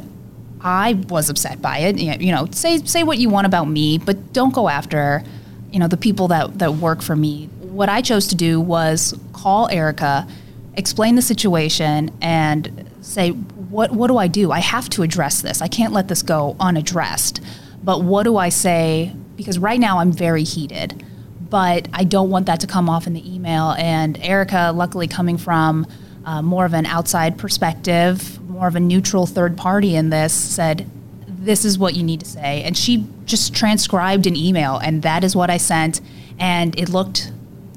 I 0.62 0.94
was 1.10 1.30
upset 1.30 1.62
by 1.62 1.80
it. 1.80 1.98
You 2.00 2.32
know, 2.32 2.48
say 2.52 2.78
say 2.80 3.04
what 3.04 3.18
you 3.18 3.30
want 3.30 3.48
about 3.48 3.66
me, 3.66 3.98
but 3.98 4.34
don't 4.34 4.54
go 4.54 4.70
after 4.70 5.24
you 5.72 5.80
know 5.80 5.88
the 5.88 5.98
people 5.98 6.28
that 6.28 6.60
that 6.60 6.76
work 6.76 7.02
for 7.02 7.16
me 7.16 7.48
what 7.62 7.90
i 7.90 8.02
chose 8.02 8.28
to 8.28 8.36
do 8.36 8.60
was 8.60 9.18
call 9.34 9.70
erica 9.70 10.28
explain 10.76 11.16
the 11.16 11.22
situation 11.22 12.12
and 12.22 12.90
say 13.02 13.32
what 13.72 13.92
what 13.92 14.08
do 14.08 14.18
i 14.18 14.28
do? 14.28 14.52
I 14.52 14.60
have 14.60 14.90
to 14.92 15.04
address 15.04 15.42
this. 15.42 15.62
I 15.62 15.68
can't 15.68 15.94
let 15.94 16.08
this 16.08 16.22
go 16.22 16.56
unaddressed. 16.60 17.42
But 17.84 18.04
what 18.04 18.24
do 18.24 18.38
i 18.38 18.50
say? 18.50 19.14
Because 19.36 19.58
right 19.58 19.80
now 19.80 20.00
i'm 20.00 20.12
very 20.12 20.44
heated. 20.44 21.04
But 21.50 21.88
i 21.94 22.04
don't 22.04 22.30
want 22.30 22.46
that 22.46 22.60
to 22.62 22.68
come 22.68 22.90
off 22.90 23.08
in 23.08 23.14
the 23.14 23.34
email. 23.34 23.72
And 23.72 24.20
erica 24.22 24.72
luckily 24.76 25.08
coming 25.08 25.38
from 25.38 25.88
uh, 26.26 26.42
more 26.42 26.66
of 26.66 26.74
an 26.74 26.86
outside 26.86 27.38
perspective 27.38 28.40
more 28.48 28.68
of 28.68 28.76
a 28.76 28.80
neutral 28.80 29.26
third 29.26 29.58
party 29.58 29.96
in 29.96 30.12
this 30.12 30.34
said 30.34 30.88
this 31.28 31.66
is 31.66 31.80
what 31.80 31.96
you 31.96 32.04
need 32.04 32.20
to 32.20 32.26
say. 32.28 32.62
And 32.62 32.78
she 32.78 33.08
just 33.26 33.56
transcribed 33.56 34.28
an 34.28 34.36
email, 34.36 34.78
and 34.78 35.02
that 35.02 35.24
is 35.24 35.36
what 35.36 35.50
I 35.50 35.58
sent. 35.58 36.00
And 36.38 36.78
it 36.80 36.90
looked 36.90 37.32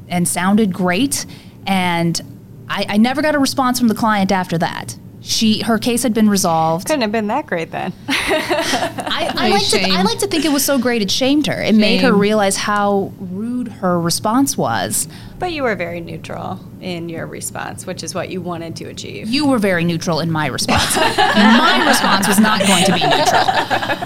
and 0.06 0.28
sounded 0.28 0.74
great. 0.74 1.24
And 1.66 2.20
I, 2.68 2.84
I 2.90 2.96
never 2.98 3.22
got 3.22 3.34
a 3.34 3.38
response 3.38 3.78
from 3.78 3.88
the 3.88 3.94
client 3.94 4.30
after 4.30 4.58
that 4.58 4.98
she 5.24 5.62
her 5.62 5.78
case 5.78 6.02
had 6.02 6.12
been 6.12 6.28
resolved. 6.28 6.86
Couldn't 6.86 7.00
have 7.00 7.12
been 7.12 7.28
that 7.28 7.46
great 7.46 7.70
then. 7.70 7.94
I, 8.08 9.32
I 9.34 9.48
like 9.48 9.66
to 9.68 9.80
I 9.80 10.02
like 10.02 10.18
to 10.18 10.26
think 10.26 10.44
it 10.44 10.52
was 10.52 10.62
so 10.62 10.78
great 10.78 11.00
it 11.00 11.10
shamed 11.10 11.46
her. 11.46 11.62
It 11.62 11.68
Shame. 11.68 11.78
made 11.78 12.00
her 12.02 12.12
realize 12.12 12.56
how 12.56 13.10
rude 13.18 13.68
her 13.68 13.98
response 13.98 14.58
was. 14.58 15.08
But 15.38 15.52
you 15.52 15.62
were 15.62 15.74
very 15.76 16.00
neutral 16.00 16.60
in 16.82 17.08
your 17.08 17.26
response, 17.26 17.86
which 17.86 18.02
is 18.02 18.14
what 18.14 18.28
you 18.28 18.42
wanted 18.42 18.76
to 18.76 18.84
achieve. 18.84 19.28
You 19.28 19.46
were 19.46 19.58
very 19.58 19.82
neutral 19.82 20.20
in 20.20 20.30
my 20.30 20.46
response. 20.46 20.94
my 20.96 21.84
response 21.88 22.28
was 22.28 22.38
not 22.38 22.60
going 22.66 22.84
to 22.84 22.92
be 22.92 23.00
neutral. 23.00 23.44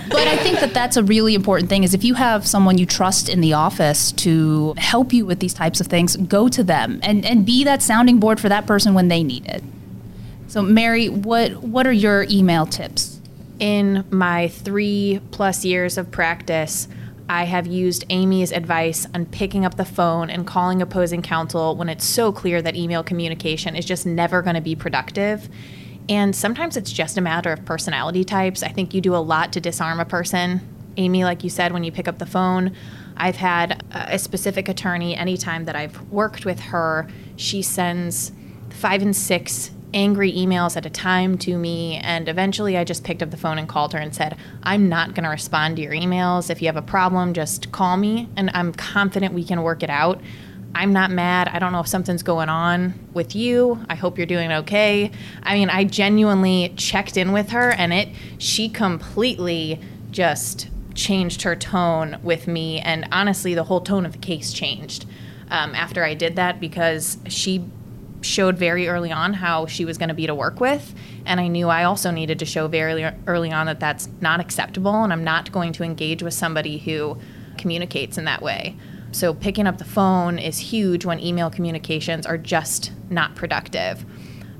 But 0.08 0.28
I 0.28 0.36
think 0.36 0.60
that 0.60 0.72
that's 0.72 0.96
a 0.96 1.02
really 1.02 1.34
important 1.34 1.68
thing 1.68 1.82
is 1.82 1.94
if 1.94 2.04
you 2.04 2.14
have 2.14 2.46
someone 2.46 2.78
you 2.78 2.86
trust 2.86 3.28
in 3.28 3.40
the 3.40 3.54
office 3.54 4.12
to 4.12 4.74
help 4.78 5.12
you 5.12 5.26
with 5.26 5.40
these 5.40 5.54
types 5.54 5.80
of 5.80 5.88
things, 5.88 6.16
go 6.16 6.48
to 6.48 6.62
them 6.62 7.00
and, 7.02 7.24
and 7.26 7.44
be 7.44 7.64
that 7.64 7.82
sounding 7.82 8.20
board 8.20 8.38
for 8.38 8.48
that 8.48 8.66
person 8.66 8.94
when 8.94 9.08
they 9.08 9.24
need 9.24 9.46
it. 9.46 9.64
So, 10.48 10.62
Mary, 10.62 11.10
what 11.10 11.62
what 11.62 11.86
are 11.86 11.92
your 11.92 12.24
email 12.30 12.64
tips? 12.64 13.20
In 13.58 14.06
my 14.10 14.48
three 14.48 15.20
plus 15.30 15.62
years 15.62 15.98
of 15.98 16.10
practice, 16.10 16.88
I 17.28 17.44
have 17.44 17.66
used 17.66 18.06
Amy's 18.08 18.50
advice 18.50 19.06
on 19.14 19.26
picking 19.26 19.66
up 19.66 19.76
the 19.76 19.84
phone 19.84 20.30
and 20.30 20.46
calling 20.46 20.80
opposing 20.80 21.20
counsel 21.20 21.76
when 21.76 21.90
it's 21.90 22.06
so 22.06 22.32
clear 22.32 22.62
that 22.62 22.76
email 22.76 23.02
communication 23.02 23.76
is 23.76 23.84
just 23.84 24.06
never 24.06 24.40
going 24.40 24.54
to 24.54 24.62
be 24.62 24.74
productive. 24.74 25.50
And 26.08 26.34
sometimes 26.34 26.78
it's 26.78 26.92
just 26.92 27.18
a 27.18 27.20
matter 27.20 27.52
of 27.52 27.66
personality 27.66 28.24
types. 28.24 28.62
I 28.62 28.68
think 28.68 28.94
you 28.94 29.02
do 29.02 29.14
a 29.14 29.18
lot 29.18 29.52
to 29.52 29.60
disarm 29.60 30.00
a 30.00 30.06
person. 30.06 30.62
Amy, 30.96 31.24
like 31.24 31.44
you 31.44 31.50
said, 31.50 31.72
when 31.72 31.84
you 31.84 31.92
pick 31.92 32.08
up 32.08 32.18
the 32.18 32.24
phone, 32.24 32.74
I've 33.18 33.36
had 33.36 33.84
a 33.90 34.18
specific 34.18 34.70
attorney, 34.70 35.14
anytime 35.14 35.66
that 35.66 35.76
I've 35.76 36.00
worked 36.10 36.46
with 36.46 36.60
her, 36.60 37.06
she 37.36 37.60
sends 37.60 38.32
five 38.70 39.02
and 39.02 39.14
six 39.14 39.72
angry 39.94 40.32
emails 40.32 40.76
at 40.76 40.84
a 40.84 40.90
time 40.90 41.38
to 41.38 41.56
me. 41.56 41.96
And 41.96 42.28
eventually 42.28 42.76
I 42.76 42.84
just 42.84 43.04
picked 43.04 43.22
up 43.22 43.30
the 43.30 43.36
phone 43.36 43.58
and 43.58 43.68
called 43.68 43.92
her 43.92 43.98
and 43.98 44.14
said, 44.14 44.36
I'm 44.62 44.88
not 44.88 45.14
going 45.14 45.24
to 45.24 45.30
respond 45.30 45.76
to 45.76 45.82
your 45.82 45.92
emails. 45.92 46.50
If 46.50 46.60
you 46.60 46.68
have 46.68 46.76
a 46.76 46.82
problem, 46.82 47.32
just 47.32 47.72
call 47.72 47.96
me. 47.96 48.28
And 48.36 48.50
I'm 48.54 48.72
confident 48.72 49.34
we 49.34 49.44
can 49.44 49.62
work 49.62 49.82
it 49.82 49.90
out. 49.90 50.20
I'm 50.74 50.92
not 50.92 51.10
mad. 51.10 51.48
I 51.48 51.58
don't 51.58 51.72
know 51.72 51.80
if 51.80 51.88
something's 51.88 52.22
going 52.22 52.48
on 52.48 52.94
with 53.14 53.34
you. 53.34 53.84
I 53.88 53.94
hope 53.94 54.18
you're 54.18 54.26
doing 54.26 54.52
okay. 54.52 55.10
I 55.42 55.54
mean, 55.54 55.70
I 55.70 55.84
genuinely 55.84 56.74
checked 56.76 57.16
in 57.16 57.32
with 57.32 57.50
her 57.50 57.70
and 57.70 57.92
it, 57.92 58.08
she 58.36 58.68
completely 58.68 59.80
just 60.10 60.68
changed 60.94 61.42
her 61.42 61.56
tone 61.56 62.18
with 62.22 62.46
me. 62.46 62.80
And 62.80 63.08
honestly, 63.10 63.54
the 63.54 63.64
whole 63.64 63.80
tone 63.80 64.04
of 64.04 64.12
the 64.12 64.18
case 64.18 64.52
changed. 64.52 65.06
Um, 65.50 65.74
after 65.74 66.04
I 66.04 66.12
did 66.12 66.36
that 66.36 66.60
because 66.60 67.16
she 67.26 67.64
showed 68.20 68.58
very 68.58 68.88
early 68.88 69.12
on 69.12 69.34
how 69.34 69.66
she 69.66 69.84
was 69.84 69.98
going 69.98 70.08
to 70.08 70.14
be 70.14 70.26
to 70.26 70.34
work 70.34 70.60
with. 70.60 70.94
And 71.24 71.40
I 71.40 71.48
knew 71.48 71.68
I 71.68 71.84
also 71.84 72.10
needed 72.10 72.38
to 72.40 72.44
show 72.44 72.68
very 72.68 73.04
early 73.26 73.52
on 73.52 73.66
that 73.66 73.80
that's 73.80 74.08
not 74.20 74.40
acceptable 74.40 75.04
and 75.04 75.12
I'm 75.12 75.24
not 75.24 75.52
going 75.52 75.72
to 75.74 75.84
engage 75.84 76.22
with 76.22 76.34
somebody 76.34 76.78
who 76.78 77.18
communicates 77.56 78.18
in 78.18 78.24
that 78.24 78.42
way. 78.42 78.76
So 79.12 79.34
picking 79.34 79.66
up 79.66 79.78
the 79.78 79.84
phone 79.84 80.38
is 80.38 80.58
huge 80.58 81.04
when 81.04 81.20
email 81.20 81.50
communications 81.50 82.26
are 82.26 82.38
just 82.38 82.92
not 83.08 83.34
productive. 83.34 84.04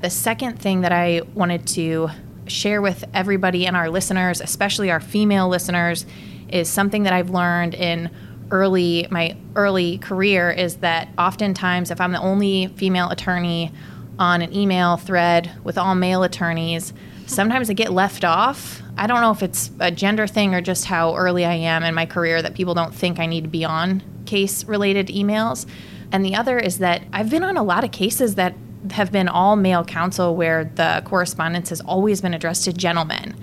The 0.01 0.11
second 0.11 0.61
thing 0.61 0.83
that 0.83 0.93
I 0.93 1.23
wanted 1.35 1.67
to 1.69 2.09
share 2.47 2.81
with 2.81 3.05
everybody 3.13 3.67
and 3.67 3.77
our 3.77 3.91
listeners, 3.91 4.41
especially 4.41 4.91
our 4.91 5.01
female 5.01 5.49
listeners, 5.49 6.07
is 6.49 6.69
something 6.69 7.03
that 7.03 7.13
I've 7.13 7.31
learned 7.31 7.75
in 7.75 8.11
early 8.51 9.07
my 9.11 9.37
early 9.57 9.99
career 9.99 10.51
is 10.51 10.77
that 10.77 11.09
oftentimes 11.19 11.91
if 11.91 12.01
I'm 12.01 12.13
the 12.13 12.21
only 12.21 12.69
female 12.69 13.11
attorney 13.11 13.73
on 14.19 14.43
an 14.43 14.55
email 14.55 14.97
thread 14.97 15.51
with 15.65 15.79
all 15.79 15.95
male 15.95 16.23
attorneys, 16.23 16.93
sometimes 17.27 17.71
I 17.71 17.75
get 17.75 17.93
left 17.93 18.25
off. 18.25 18.83
I 18.97 19.07
don't 19.07 19.21
know 19.21 19.31
if 19.31 19.43
it's 19.43 19.71
a 19.79 19.91
gender 19.91 20.27
thing 20.27 20.55
or 20.55 20.61
just 20.61 20.87
how 20.87 21.15
early 21.15 21.45
I 21.45 21.55
am 21.55 21.85
in 21.85 21.95
my 21.95 22.07
career 22.07 22.43
that 22.43 22.55
people 22.55 22.75
don't 22.75 22.95
think 22.95 23.19
I 23.19 23.27
need 23.27 23.45
to 23.45 23.51
be 23.51 23.65
on 23.65 24.03
case 24.27 24.65
related 24.65 25.09
emails. 25.09 25.67
And 26.11 26.25
the 26.25 26.35
other 26.35 26.59
is 26.59 26.79
that 26.79 27.03
I've 27.13 27.31
been 27.31 27.45
on 27.45 27.57
a 27.57 27.63
lot 27.63 27.85
of 27.85 27.93
cases 27.93 28.35
that 28.37 28.55
have 28.93 29.13
been 29.13 29.29
all 29.29 29.57
male 29.57 29.85
counsel 29.85 30.35
where 30.35 30.65
the 30.65 31.03
correspondence 31.05 31.69
has 31.69 31.81
always 31.83 32.21
been 32.21 32.35
addressed 32.35 32.65
to 32.65 32.73
gentlemen. 32.73 33.37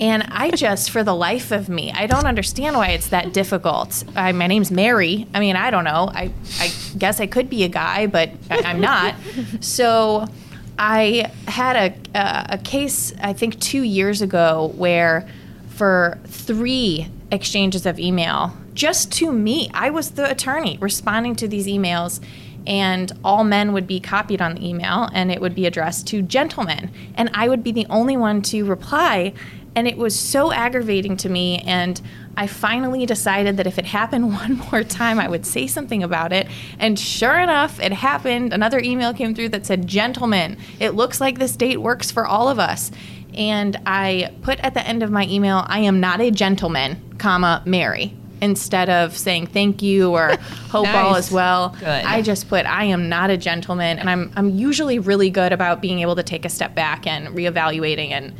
And 0.00 0.22
I 0.30 0.50
just, 0.50 0.90
for 0.90 1.04
the 1.04 1.14
life 1.14 1.52
of 1.52 1.68
me, 1.68 1.92
I 1.92 2.06
don't 2.06 2.24
understand 2.24 2.74
why 2.74 2.88
it's 2.88 3.08
that 3.08 3.34
difficult. 3.34 4.02
I, 4.16 4.32
my 4.32 4.46
name's 4.46 4.70
Mary. 4.70 5.26
I 5.34 5.40
mean, 5.40 5.56
I 5.56 5.70
don't 5.70 5.84
know. 5.84 6.10
I, 6.10 6.32
I 6.58 6.72
guess 6.96 7.20
I 7.20 7.26
could 7.26 7.50
be 7.50 7.64
a 7.64 7.68
guy, 7.68 8.06
but 8.06 8.30
I, 8.50 8.70
am 8.70 8.80
not. 8.80 9.14
So 9.60 10.26
I 10.78 11.30
had 11.46 11.76
a, 12.14 12.18
a, 12.18 12.54
a 12.54 12.58
case, 12.58 13.12
I 13.20 13.34
think, 13.34 13.60
two 13.60 13.82
years 13.82 14.22
ago 14.22 14.72
where 14.76 15.28
for 15.68 16.18
three 16.24 17.08
exchanges 17.30 17.84
of 17.84 17.98
email, 17.98 18.56
just 18.72 19.12
to 19.12 19.30
me, 19.30 19.68
I 19.74 19.90
was 19.90 20.12
the 20.12 20.30
attorney 20.30 20.78
responding 20.80 21.36
to 21.36 21.48
these 21.48 21.66
emails 21.66 22.20
and 22.66 23.12
all 23.24 23.44
men 23.44 23.72
would 23.72 23.86
be 23.86 24.00
copied 24.00 24.40
on 24.40 24.54
the 24.54 24.68
email 24.68 25.08
and 25.12 25.30
it 25.30 25.40
would 25.40 25.54
be 25.54 25.66
addressed 25.66 26.06
to 26.06 26.20
gentlemen 26.20 26.90
and 27.14 27.30
i 27.32 27.48
would 27.48 27.64
be 27.64 27.72
the 27.72 27.86
only 27.88 28.18
one 28.18 28.42
to 28.42 28.64
reply 28.64 29.32
and 29.80 29.88
it 29.88 29.96
was 29.96 30.14
so 30.14 30.52
aggravating 30.52 31.16
to 31.16 31.30
me. 31.30 31.56
And 31.60 31.98
I 32.36 32.46
finally 32.46 33.06
decided 33.06 33.56
that 33.56 33.66
if 33.66 33.78
it 33.78 33.86
happened 33.86 34.34
one 34.34 34.58
more 34.70 34.84
time, 34.84 35.18
I 35.18 35.26
would 35.26 35.46
say 35.46 35.66
something 35.66 36.02
about 36.02 36.34
it. 36.34 36.48
And 36.78 36.98
sure 36.98 37.38
enough, 37.38 37.80
it 37.80 37.90
happened. 37.90 38.52
Another 38.52 38.78
email 38.78 39.14
came 39.14 39.34
through 39.34 39.48
that 39.48 39.64
said, 39.64 39.86
Gentlemen, 39.86 40.58
it 40.78 40.90
looks 40.90 41.18
like 41.18 41.38
this 41.38 41.56
date 41.56 41.78
works 41.78 42.10
for 42.10 42.26
all 42.26 42.50
of 42.50 42.58
us. 42.58 42.90
And 43.32 43.80
I 43.86 44.34
put 44.42 44.60
at 44.60 44.74
the 44.74 44.86
end 44.86 45.02
of 45.02 45.10
my 45.10 45.26
email, 45.26 45.64
I 45.66 45.78
am 45.80 45.98
not 45.98 46.20
a 46.20 46.30
gentleman, 46.30 47.00
comma, 47.16 47.62
Mary. 47.64 48.14
Instead 48.42 48.90
of 48.90 49.16
saying 49.16 49.46
thank 49.46 49.80
you 49.80 50.10
or 50.10 50.36
hope 50.70 50.84
nice. 50.84 50.94
all 50.94 51.14
is 51.14 51.30
well, 51.30 51.76
good. 51.80 51.86
I 51.86 52.20
just 52.20 52.48
put 52.48 52.66
I 52.66 52.84
am 52.84 53.08
not 53.08 53.28
a 53.28 53.36
gentleman, 53.36 53.98
and 53.98 54.08
I'm 54.08 54.32
I'm 54.34 54.48
usually 54.48 54.98
really 54.98 55.28
good 55.28 55.52
about 55.52 55.82
being 55.82 56.00
able 56.00 56.16
to 56.16 56.22
take 56.22 56.46
a 56.46 56.48
step 56.48 56.74
back 56.74 57.06
and 57.06 57.28
reevaluating 57.28 58.12
and 58.12 58.34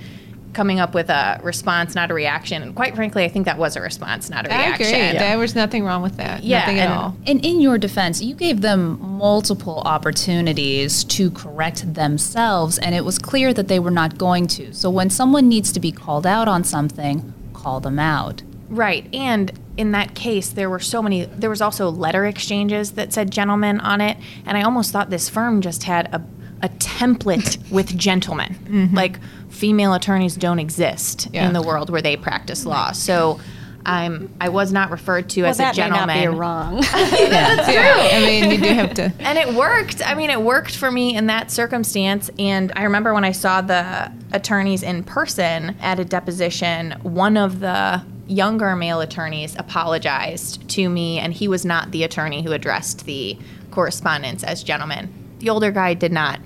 coming 0.53 0.81
up 0.81 0.95
with 0.95 1.11
a 1.11 1.41
response, 1.43 1.95
not 1.95 2.11
a 2.11 2.15
reaction. 2.15 2.63
And 2.63 2.75
quite 2.75 2.95
frankly, 2.95 3.25
I 3.25 3.29
think 3.29 3.47
that 3.47 3.59
was 3.59 3.77
a 3.77 3.81
response, 3.81 4.31
not 4.31 4.47
a 4.47 4.53
I 4.53 4.67
reaction. 4.67 4.87
I 4.87 4.99
agree. 4.99 5.19
There 5.19 5.39
was 5.39 5.55
nothing 5.55 5.85
wrong 5.85 6.03
with 6.03 6.17
that. 6.17 6.43
Yeah, 6.43 6.61
nothing 6.61 6.79
at 6.81 6.91
all. 6.91 7.17
And 7.27 7.45
in 7.45 7.61
your 7.61 7.79
defense, 7.79 8.21
you 8.21 8.35
gave 8.35 8.61
them 8.61 8.99
multiple 9.01 9.81
opportunities 9.85 11.05
to 11.05 11.31
correct 11.31 11.95
themselves, 11.95 12.79
and 12.79 12.95
it 12.95 13.05
was 13.05 13.19
clear 13.19 13.55
that 13.55 13.69
they 13.69 13.79
were 13.79 13.91
not 13.91 14.19
going 14.19 14.47
to. 14.49 14.73
So 14.75 14.91
when 14.91 15.11
someone 15.11 15.49
needs 15.49 15.73
to 15.73 15.81
be 15.81 15.93
called 15.93 16.27
out 16.27 16.49
on 16.49 16.65
something, 16.65 17.33
call 17.53 17.81
them 17.81 17.99
out. 17.99 18.43
Right. 18.69 19.13
And 19.15 19.53
in 19.77 19.93
that 19.93 20.15
case, 20.15 20.49
there 20.49 20.71
were 20.71 20.79
so 20.79 21.03
many, 21.03 21.25
there 21.25 21.51
was 21.51 21.61
also 21.61 21.91
letter 21.91 22.25
exchanges 22.25 22.93
that 22.93 23.13
said 23.13 23.31
gentlemen 23.31 23.81
on 23.81 24.01
it. 24.01 24.17
And 24.47 24.57
I 24.57 24.63
almost 24.63 24.93
thought 24.93 25.11
this 25.11 25.29
firm 25.29 25.61
just 25.61 25.85
had 25.85 26.13
a, 26.15 26.23
a 26.63 26.69
template 26.69 27.71
with 27.71 27.97
gentlemen. 27.97 28.55
Mm-hmm. 28.65 28.95
Like 28.97 29.19
female 29.49 29.95
attorneys 29.95 30.37
don't 30.37 30.59
exist 30.59 31.29
Yeah. 31.33 31.47
in 31.47 31.53
the 31.53 31.63
world 31.63 31.91
where 31.91 32.03
they 32.03 32.17
practice 32.17 32.65
law. 32.67 32.93
So 32.93 33.41
I'm, 33.87 34.31
I 34.41 34.51
was 34.51 34.73
not 34.73 34.91
referred 34.91 35.31
to 35.31 35.43
Well, 35.43 35.51
as 35.53 35.57
that 35.57 35.73
a 35.73 35.77
gentleman. 35.77 36.07
may 36.09 36.25
not 36.27 36.31
be 36.33 36.37
wrong. 36.39 36.77
Yeah, 37.31 38.11
I 38.13 38.21
mean, 38.21 38.51
you 38.51 38.59
do 38.59 38.75
have 38.75 38.93
to. 38.95 39.13
and 39.21 39.39
it 39.39 39.55
worked. 39.55 40.07
I 40.07 40.15
mean, 40.15 40.29
it 40.31 40.43
worked 40.43 40.77
for 40.77 40.91
me 40.93 41.17
in 41.17 41.27
that 41.29 41.51
circumstance. 41.51 42.31
And 42.39 42.73
I 42.77 42.83
remember 42.85 43.15
when 43.15 43.25
I 43.25 43.33
saw 43.33 43.63
the 43.63 44.13
attorneys 44.33 44.83
in 44.83 45.03
person 45.03 45.77
at 45.81 45.99
a 45.99 46.05
deposition, 46.05 46.93
one 47.03 47.39
of 47.39 47.61
the 47.61 48.03
younger 48.27 48.77
male 48.77 49.01
attorneys 49.01 49.57
apologized 49.59 50.69
to 50.69 50.89
me, 50.89 51.19
and 51.19 51.33
he 51.33 51.49
was 51.49 51.65
not 51.65 51.91
the 51.91 52.05
attorney 52.05 52.43
who 52.43 52.53
addressed 52.53 53.07
the 53.07 53.37
correspondence 53.71 54.45
as 54.45 54.63
gentlemen. 54.63 55.13
The 55.39 55.49
older 55.51 55.71
guy 55.71 55.95
did 55.95 56.13
not 56.13 56.39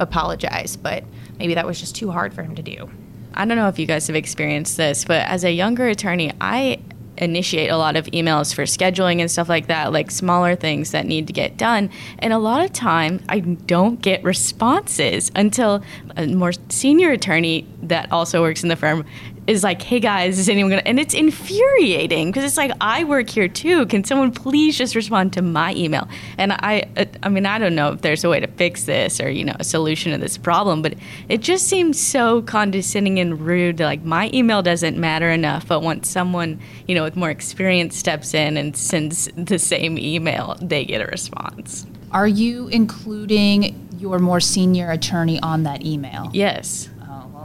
apologize, 0.00 0.76
but 0.76 1.04
maybe 1.38 1.54
that 1.54 1.66
was 1.66 1.78
just 1.78 1.94
too 1.94 2.10
hard 2.10 2.34
for 2.34 2.42
him 2.42 2.56
to 2.56 2.62
do. 2.62 2.90
I 3.34 3.44
don't 3.44 3.56
know 3.56 3.68
if 3.68 3.78
you 3.78 3.86
guys 3.86 4.08
have 4.08 4.16
experienced 4.16 4.76
this, 4.76 5.04
but 5.04 5.26
as 5.28 5.44
a 5.44 5.52
younger 5.52 5.86
attorney, 5.86 6.32
I 6.40 6.80
initiate 7.16 7.70
a 7.70 7.76
lot 7.76 7.96
of 7.96 8.06
emails 8.06 8.54
for 8.54 8.62
scheduling 8.62 9.20
and 9.20 9.30
stuff 9.30 9.48
like 9.48 9.66
that, 9.66 9.92
like 9.92 10.10
smaller 10.10 10.56
things 10.56 10.90
that 10.92 11.06
need 11.06 11.26
to 11.26 11.32
get 11.32 11.56
done. 11.56 11.90
And 12.18 12.32
a 12.32 12.38
lot 12.38 12.64
of 12.64 12.72
time, 12.72 13.22
I 13.28 13.40
don't 13.40 14.00
get 14.00 14.24
responses 14.24 15.30
until 15.36 15.82
a 16.16 16.26
more 16.26 16.52
senior 16.70 17.10
attorney 17.10 17.68
that 17.82 18.10
also 18.10 18.42
works 18.42 18.62
in 18.62 18.68
the 18.68 18.76
firm 18.76 19.04
is 19.46 19.64
like, 19.64 19.82
"Hey 19.82 20.00
guys, 20.00 20.38
is 20.38 20.48
anyone 20.48 20.70
gonna?" 20.70 20.82
And 20.84 21.00
it's 21.00 21.14
infuriating 21.14 22.30
because 22.30 22.44
it's 22.44 22.56
like 22.56 22.72
I 22.80 23.04
work 23.04 23.28
here 23.28 23.48
too. 23.48 23.86
Can 23.86 24.04
someone 24.04 24.32
please 24.32 24.76
just 24.76 24.94
respond 24.94 25.32
to 25.34 25.42
my 25.42 25.74
email? 25.74 26.08
And 26.38 26.52
I, 26.52 26.88
uh, 26.96 27.04
I 27.22 27.28
mean, 27.28 27.46
I 27.46 27.58
don't 27.58 27.74
know 27.74 27.92
if 27.92 28.02
there's 28.02 28.24
a 28.24 28.28
way 28.28 28.40
to 28.40 28.46
fix 28.46 28.84
this 28.84 29.20
or 29.20 29.30
you 29.30 29.44
know 29.44 29.56
a 29.58 29.64
solution 29.64 30.12
to 30.12 30.18
this 30.18 30.38
problem, 30.38 30.82
but 30.82 30.94
it 31.28 31.40
just 31.40 31.66
seems 31.66 32.00
so 32.00 32.42
condescending 32.42 33.18
and 33.18 33.40
rude. 33.40 33.80
Like 33.80 34.04
my 34.04 34.30
email 34.32 34.62
doesn't 34.62 34.96
matter 34.98 35.30
enough, 35.30 35.66
but 35.66 35.82
once 35.82 36.08
someone 36.08 36.60
you 36.86 36.94
know 36.94 37.02
with 37.02 37.16
more 37.16 37.30
experience 37.30 37.96
steps 37.96 38.34
in 38.34 38.56
and 38.56 38.76
sends 38.76 39.28
the 39.36 39.58
same 39.58 39.98
email, 39.98 40.56
they 40.60 40.84
get 40.84 41.00
a 41.00 41.06
response. 41.06 41.86
Are 42.12 42.28
you 42.28 42.68
including 42.68 43.88
your 43.98 44.18
more 44.18 44.40
senior 44.40 44.90
attorney 44.90 45.38
on 45.40 45.62
that 45.64 45.84
email? 45.84 46.30
Yes. 46.32 46.88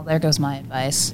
Well, 0.06 0.12
there 0.12 0.20
goes 0.20 0.38
my 0.38 0.58
advice. 0.58 1.10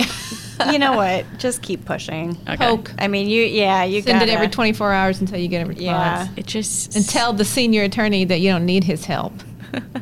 you 0.70 0.78
know 0.78 0.92
what? 0.92 1.24
Just 1.38 1.62
keep 1.62 1.86
pushing. 1.86 2.36
Okay. 2.46 2.56
Poke. 2.58 2.92
I 2.98 3.08
mean, 3.08 3.26
you 3.26 3.42
yeah, 3.42 3.84
you 3.84 4.02
Send 4.02 4.20
got 4.20 4.28
it 4.28 4.32
every 4.32 4.48
24 4.48 4.92
hours 4.92 5.18
until 5.18 5.38
you 5.38 5.48
get 5.48 5.62
a 5.62 5.66
response. 5.66 6.28
Yeah. 6.28 6.28
It 6.36 6.44
just 6.44 6.94
And 6.94 7.08
tell 7.08 7.32
the 7.32 7.44
senior 7.46 7.84
attorney 7.84 8.26
that 8.26 8.40
you 8.40 8.50
don't 8.50 8.66
need 8.66 8.84
his 8.84 9.06
help. 9.06 9.32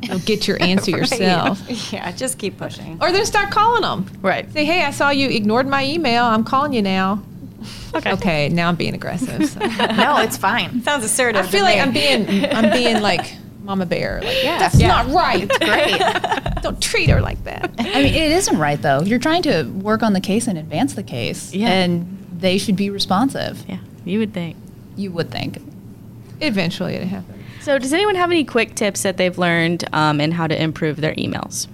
You'll 0.02 0.18
get 0.24 0.48
your 0.48 0.60
answer 0.60 0.90
yourself. 0.90 1.62
Yeah, 1.92 2.10
just 2.10 2.36
keep 2.40 2.58
pushing. 2.58 2.98
Or 3.00 3.12
then 3.12 3.24
start 3.26 3.52
calling 3.52 3.82
them. 3.82 4.10
right. 4.22 4.52
Say, 4.52 4.64
hey, 4.64 4.82
I 4.82 4.90
saw 4.90 5.10
you 5.10 5.28
ignored 5.28 5.68
my 5.68 5.84
email. 5.86 6.24
I'm 6.24 6.42
calling 6.42 6.72
you 6.72 6.82
now. 6.82 7.22
Okay. 7.94 8.12
Okay, 8.12 8.48
now 8.48 8.68
I'm 8.70 8.76
being 8.76 8.94
aggressive. 8.94 9.50
So. 9.50 9.60
No, 9.60 10.20
it's 10.20 10.36
fine. 10.36 10.82
Sounds 10.82 11.04
assertive. 11.04 11.44
I 11.44 11.48
feel 11.48 11.62
like 11.62 11.78
I'm 11.78 11.92
being, 11.92 12.26
I'm 12.46 12.72
being 12.72 13.00
like 13.02 13.36
Mama 13.62 13.86
Bear. 13.86 14.20
Like, 14.24 14.42
Yeah. 14.42 14.58
that's 14.58 14.74
Yeah. 14.80 14.88
not 14.88 15.10
right. 15.10 15.42
It's 15.48 15.58
great. 15.58 16.62
Don't 16.62 16.80
treat 16.80 17.10
her 17.10 17.20
like 17.20 17.42
that. 17.44 17.70
I 17.78 17.82
mean, 18.02 18.14
it 18.14 18.32
isn't 18.32 18.58
right 18.58 18.80
though. 18.80 19.02
You're 19.02 19.18
trying 19.18 19.42
to 19.42 19.64
work 19.64 20.02
on 20.02 20.12
the 20.12 20.20
case 20.20 20.46
and 20.46 20.58
advance 20.58 20.94
the 20.94 21.02
case, 21.02 21.52
Yeah. 21.54 21.68
and 21.68 22.18
they 22.38 22.58
should 22.58 22.76
be 22.76 22.90
responsive. 22.90 23.64
Yeah, 23.68 23.78
you 24.04 24.18
would 24.18 24.32
think. 24.32 24.56
You 24.96 25.12
would 25.12 25.30
think. 25.30 25.58
Eventually, 26.40 26.94
it 26.94 27.06
happens. 27.06 27.36
So, 27.62 27.78
does 27.78 27.92
anyone 27.92 28.14
have 28.14 28.30
any 28.30 28.44
quick 28.44 28.74
tips 28.74 29.02
that 29.02 29.18
they've 29.18 29.36
learned 29.36 29.84
um, 29.92 30.20
in 30.20 30.32
how 30.32 30.46
to 30.46 30.60
improve 30.60 30.96
their 30.96 31.14
emails? 31.14 31.68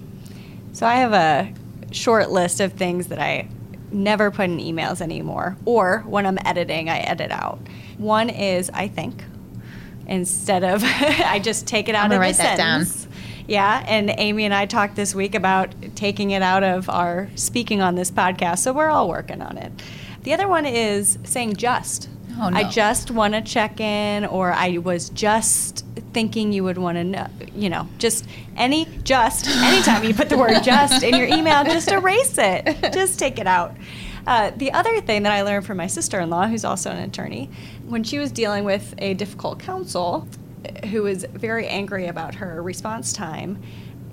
So 0.73 0.85
I 0.85 0.95
have 0.95 1.13
a 1.13 1.53
short 1.91 2.29
list 2.29 2.59
of 2.59 2.73
things 2.73 3.07
that 3.07 3.19
I 3.19 3.47
never 3.91 4.29
put 4.29 4.45
in 4.45 4.57
emails 4.57 4.99
anymore, 5.01 5.55
or 5.65 6.03
when 6.05 6.25
I'm 6.25 6.37
editing, 6.45 6.89
I 6.89 6.99
edit 6.99 7.31
out. 7.31 7.59
One 7.97 8.29
is 8.29 8.69
I 8.73 8.89
think 8.89 9.23
instead 10.07 10.63
of 10.63 10.81
I 10.85 11.39
just 11.39 11.67
take 11.67 11.89
it 11.89 11.95
out 11.95 12.05
of 12.05 12.11
gonna 12.11 12.15
the 12.15 12.19
write 12.19 12.37
that 12.37 12.57
down. 12.57 12.85
sentence. 12.85 13.07
Yeah, 13.47 13.83
and 13.87 14.13
Amy 14.17 14.43
and 14.43 14.53
I 14.53 14.65
talked 14.65 14.95
this 14.95 15.15
week 15.15 15.33
about 15.33 15.73
taking 15.95 16.31
it 16.31 16.41
out 16.41 16.63
of 16.63 16.89
our 16.89 17.29
speaking 17.35 17.81
on 17.81 17.95
this 17.95 18.11
podcast, 18.11 18.59
so 18.59 18.73
we're 18.73 18.89
all 18.89 19.07
working 19.07 19.41
on 19.41 19.57
it. 19.57 19.71
The 20.23 20.33
other 20.33 20.47
one 20.47 20.65
is 20.65 21.17
saying 21.23 21.55
just. 21.55 22.09
Oh, 22.39 22.49
no. 22.49 22.57
I 22.57 22.69
just 22.69 23.09
want 23.09 23.33
to 23.33 23.41
check 23.41 23.79
in, 23.79 24.25
or 24.25 24.51
I 24.51 24.77
was 24.77 25.09
just 25.09 25.85
thinking 26.13 26.51
you 26.51 26.63
would 26.65 26.77
want 26.77 26.97
to 26.97 27.03
know, 27.03 27.27
you 27.55 27.69
know, 27.69 27.87
just 27.97 28.27
any, 28.55 28.85
just, 29.03 29.47
anytime 29.47 30.03
you 30.03 30.13
put 30.13 30.29
the 30.29 30.37
word 30.37 30.61
just 30.61 31.01
in 31.01 31.15
your 31.15 31.27
email, 31.27 31.63
just 31.65 31.91
erase 31.91 32.37
it. 32.37 32.93
Just 32.93 33.17
take 33.17 33.39
it 33.39 33.47
out. 33.47 33.75
Uh, 34.27 34.51
the 34.55 34.71
other 34.73 34.99
thing 35.01 35.23
that 35.23 35.31
I 35.31 35.43
learned 35.43 35.65
from 35.65 35.77
my 35.77 35.87
sister 35.87 36.19
in 36.19 36.29
law, 36.29 36.47
who's 36.47 36.65
also 36.65 36.91
an 36.91 36.97
attorney, 36.97 37.49
when 37.87 38.03
she 38.03 38.19
was 38.19 38.31
dealing 38.31 38.65
with 38.65 38.93
a 38.97 39.13
difficult 39.13 39.59
counsel 39.59 40.27
who 40.89 41.03
was 41.03 41.25
very 41.31 41.67
angry 41.67 42.07
about 42.07 42.35
her 42.35 42.61
response 42.61 43.13
time, 43.13 43.61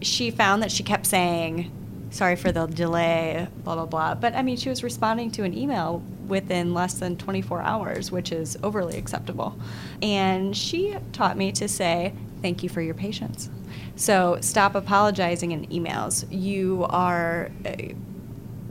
she 0.01 0.31
found 0.31 0.63
that 0.63 0.71
she 0.71 0.83
kept 0.83 1.07
saying, 1.07 1.73
sorry 2.11 2.37
for 2.37 2.53
the 2.53 2.67
delay, 2.67 3.49
blah, 3.65 3.75
blah, 3.75 3.87
blah. 3.87 4.15
But 4.15 4.35
I 4.35 4.43
mean, 4.43 4.57
she 4.57 4.69
was 4.69 4.85
responding 4.85 5.31
to 5.33 5.43
an 5.43 5.57
email 5.57 6.03
within 6.29 6.73
less 6.73 6.95
than 6.95 7.17
24 7.17 7.63
hours, 7.63 8.13
which 8.13 8.31
is 8.31 8.57
overly 8.63 8.97
acceptable. 8.97 9.59
And 10.01 10.57
she 10.57 10.97
taught 11.13 11.37
me 11.37 11.51
to 11.53 11.67
say, 11.67 12.15
thank 12.43 12.63
you 12.63 12.69
for 12.69 12.81
your 12.81 12.95
patience. 12.95 13.51
So 13.97 14.39
stop 14.41 14.77
apologizing 14.77 15.51
in 15.51 15.67
emails. 15.67 16.25
You 16.31 16.87
are 16.89 17.51
uh, 17.67 17.95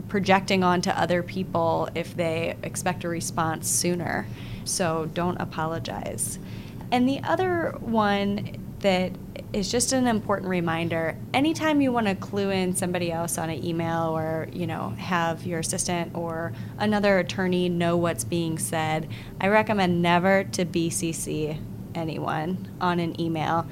projecting 0.08 0.64
onto 0.64 0.90
other 0.90 1.22
people 1.22 1.88
if 1.94 2.16
they 2.16 2.56
expect 2.62 3.04
a 3.04 3.08
response 3.08 3.68
sooner. 3.68 4.26
So 4.64 5.10
don't 5.14 5.36
apologize. 5.40 6.38
And 6.90 7.08
the 7.08 7.20
other 7.22 7.74
one 7.80 8.56
that 8.80 9.12
is 9.54 9.70
just 9.70 9.92
an 9.92 10.06
important 10.06 10.48
reminder 10.50 11.16
anytime 11.32 11.80
you 11.80 11.92
want 11.92 12.06
to 12.06 12.14
clue 12.14 12.50
in 12.50 12.74
somebody 12.74 13.10
else 13.10 13.38
on 13.38 13.48
an 13.48 13.64
email 13.64 14.16
or 14.16 14.48
you 14.52 14.66
know 14.66 14.90
have 14.98 15.46
your 15.46 15.60
assistant 15.60 16.14
or 16.14 16.52
another 16.78 17.18
attorney 17.18 17.68
know 17.68 17.96
what's 17.96 18.24
being 18.24 18.58
said 18.58 19.08
i 19.40 19.48
recommend 19.48 20.02
never 20.02 20.44
to 20.44 20.66
bcc 20.66 21.58
anyone 21.94 22.68
on 22.80 22.98
an 23.00 23.18
email 23.18 23.66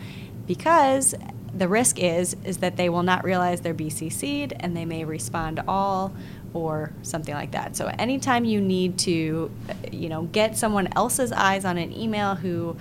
because 0.46 1.14
the 1.54 1.68
risk 1.68 1.98
is 1.98 2.36
is 2.44 2.58
that 2.58 2.76
they 2.76 2.88
will 2.88 3.02
not 3.02 3.24
realize 3.24 3.60
they're 3.60 3.74
bcc'd 3.74 4.54
and 4.60 4.76
they 4.76 4.84
may 4.84 5.04
respond 5.04 5.60
all 5.66 6.14
or 6.54 6.92
something 7.02 7.34
like 7.34 7.50
that 7.52 7.74
so 7.76 7.86
anytime 7.98 8.44
you 8.44 8.60
need 8.60 8.98
to 8.98 9.50
you 9.90 10.08
know 10.08 10.22
get 10.24 10.56
someone 10.56 10.88
else's 10.94 11.32
eyes 11.32 11.64
on 11.64 11.78
an 11.78 11.92
email 11.92 12.34
who 12.34 12.76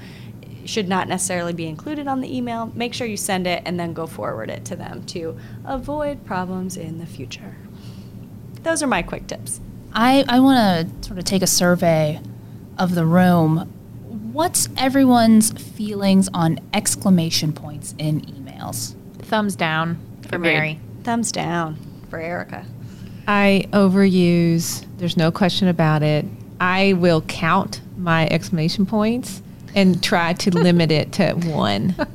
should 0.65 0.87
not 0.87 1.07
necessarily 1.07 1.53
be 1.53 1.65
included 1.65 2.07
on 2.07 2.21
the 2.21 2.35
email 2.37 2.71
make 2.75 2.93
sure 2.93 3.07
you 3.07 3.17
send 3.17 3.47
it 3.47 3.61
and 3.65 3.79
then 3.79 3.93
go 3.93 4.05
forward 4.05 4.49
it 4.49 4.63
to 4.65 4.75
them 4.75 5.03
to 5.05 5.37
avoid 5.65 6.23
problems 6.25 6.77
in 6.77 6.99
the 6.99 7.05
future 7.05 7.55
those 8.63 8.83
are 8.83 8.87
my 8.87 9.01
quick 9.01 9.25
tips 9.27 9.59
I, 9.93 10.23
I 10.29 10.39
want 10.39 11.01
to 11.01 11.07
sort 11.07 11.19
of 11.19 11.25
take 11.25 11.41
a 11.41 11.47
survey 11.47 12.21
of 12.77 12.95
the 12.95 13.05
room. 13.05 13.69
What's 14.31 14.69
everyone's 14.77 15.51
feelings 15.51 16.29
on 16.33 16.59
exclamation 16.73 17.51
points 17.51 17.93
in 17.97 18.21
emails? 18.21 18.95
Thumbs 19.19 19.53
down 19.57 19.99
for 20.29 20.37
Agreed. 20.37 20.53
Mary. 20.53 20.79
thumbs 21.03 21.31
down 21.33 21.77
for 22.09 22.19
erica 22.19 22.65
I 23.27 23.67
overuse. 23.71 24.85
There's 24.97 25.17
no 25.17 25.31
question 25.31 25.67
about 25.67 26.03
it. 26.03 26.25
I 26.59 26.93
will 26.93 27.21
count 27.21 27.81
my 27.97 28.27
exclamation 28.27 28.85
points 28.85 29.41
and 29.75 30.03
try 30.03 30.33
to 30.33 30.51
limit 30.51 30.91
it 30.91 31.11
to 31.13 31.33
one. 31.33 31.95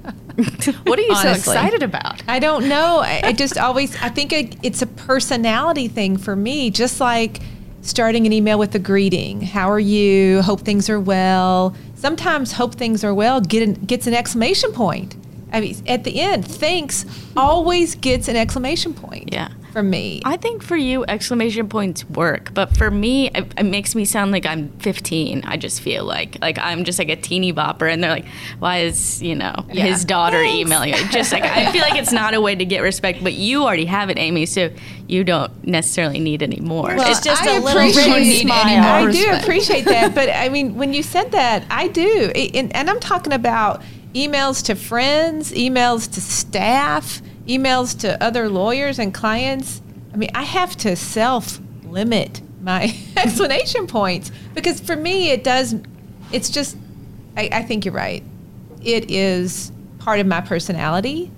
What 0.85 0.99
are 0.99 1.03
you 1.03 1.15
so 1.15 1.31
excited 1.31 1.83
about? 1.83 2.23
I 2.29 2.39
don't 2.39 2.69
know. 2.69 2.99
I, 2.99 3.23
I 3.25 3.33
just 3.33 3.57
always, 3.57 3.97
I 4.03 4.11
think 4.11 4.35
it, 4.35 4.55
it's 4.63 4.83
a 4.83 4.87
personality 4.87 5.89
thing 5.89 6.19
for 6.19 6.37
me, 6.37 6.69
just 6.71 7.01
like 7.01 7.41
starting 7.81 8.27
an 8.27 8.35
email 8.35 8.59
with 8.59 8.75
a 8.75 8.79
greeting. 8.79 9.41
How 9.41 9.71
are 9.71 9.81
you? 9.81 10.43
Hope 10.43 10.61
things 10.61 10.91
are 10.91 11.01
well. 11.01 11.75
Sometimes 11.95 12.53
hope 12.53 12.75
things 12.75 13.03
are 13.03 13.15
well 13.15 13.41
get 13.41 13.63
an, 13.63 13.75
gets 13.87 14.07
an 14.07 14.13
exclamation 14.13 14.73
point. 14.73 15.17
I 15.53 15.61
mean, 15.61 15.83
at 15.87 16.05
the 16.05 16.21
end, 16.21 16.47
thanks 16.47 17.07
always 17.37 17.95
gets 17.95 18.29
an 18.29 18.37
exclamation 18.37 18.93
point. 18.93 19.33
Yeah. 19.33 19.49
For 19.77 19.83
me. 19.83 20.23
I 20.25 20.39
think 20.39 20.63
for 20.63 20.75
you, 20.75 21.05
exclamation 21.05 21.69
points 21.69 22.03
work, 22.09 22.55
but 22.55 22.75
for 22.75 22.91
me, 22.91 23.29
it, 23.29 23.53
it, 23.59 23.65
makes 23.65 23.95
me 23.95 24.07
sound 24.07 24.33
like 24.33 24.47
I'm 24.47 24.71
15. 24.79 25.43
I 25.45 25.59
just 25.59 25.83
feel 25.83 26.03
like 26.03 26.39
like 26.41 26.59
I'm 26.59 26.85
just 26.85 26.99
like 26.99 27.11
a 27.11 27.17
teeny 27.17 27.53
bopper, 27.53 27.93
and 27.93 28.03
they're 28.03 28.11
like, 28.11 28.25
"Why 28.59 28.79
is 28.79 29.23
you 29.23 29.35
know 29.35 29.55
yeah. 29.71 29.85
his 29.85 30.07
daughter 30.07 30.39
Thanks. 30.39 30.67
emailing?" 30.67 30.95
Just 31.11 31.31
like 31.31 31.43
I 31.43 31.71
feel 31.73 31.83
like 31.83 31.97
it's 31.97 32.11
not 32.11 32.33
a 32.33 32.41
way 32.41 32.55
to 32.55 32.65
get 32.65 32.81
respect, 32.81 33.23
but 33.23 33.35
you 33.35 33.65
already 33.65 33.85
have 33.85 34.09
it, 34.09 34.17
Amy, 34.17 34.47
so 34.47 34.71
you 35.09 35.25
don't 35.25 35.67
necessarily 35.67 36.21
need 36.21 36.43
any 36.43 36.61
more. 36.61 36.97
Well, 36.97 37.11
it's 37.11 37.21
just 37.21 37.43
I 37.43 37.57
a 37.57 37.61
little 37.61 37.79
really 37.79 38.33
smile. 38.41 38.83
I 38.83 39.05
respect. 39.05 39.43
do 39.43 39.45
appreciate 39.45 39.85
that, 39.85 40.15
but 40.15 40.31
I 40.31 40.49
mean, 40.49 40.77
when 40.77 40.95
you 40.95 41.03
said 41.03 41.33
that, 41.33 41.67
I 41.69 41.89
do, 41.89 42.33
and, 42.35 42.75
and 42.75 42.89
I'm 42.89 43.01
talking 43.01 43.35
about 43.35 43.83
emails 44.15 44.65
to 44.65 44.75
friends, 44.75 45.53
emails 45.53 46.11
to 46.15 46.23
staff 46.23 47.21
emails 47.47 47.99
to 48.01 48.23
other 48.23 48.49
lawyers 48.49 48.99
and 48.99 49.13
clients, 49.13 49.81
I 50.13 50.17
mean, 50.17 50.31
I 50.35 50.43
have 50.43 50.77
to 50.79 50.97
self 50.97 51.61
limit 51.85 52.41
my 52.61 52.97
explanation 53.17 53.87
points 53.87 54.31
because 54.55 54.81
for 54.81 54.97
me, 54.97 55.31
it 55.31 55.45
does, 55.45 55.75
it's 56.33 56.51
just, 56.51 56.77
I, 57.37 57.49
I 57.53 57.63
think 57.63 57.85
you're 57.85 57.95
right. 57.95 58.25
It 58.83 59.11
is 59.11 59.73
part 59.99 60.21
of 60.21 60.27
my 60.27 60.41
personality. 60.41 61.31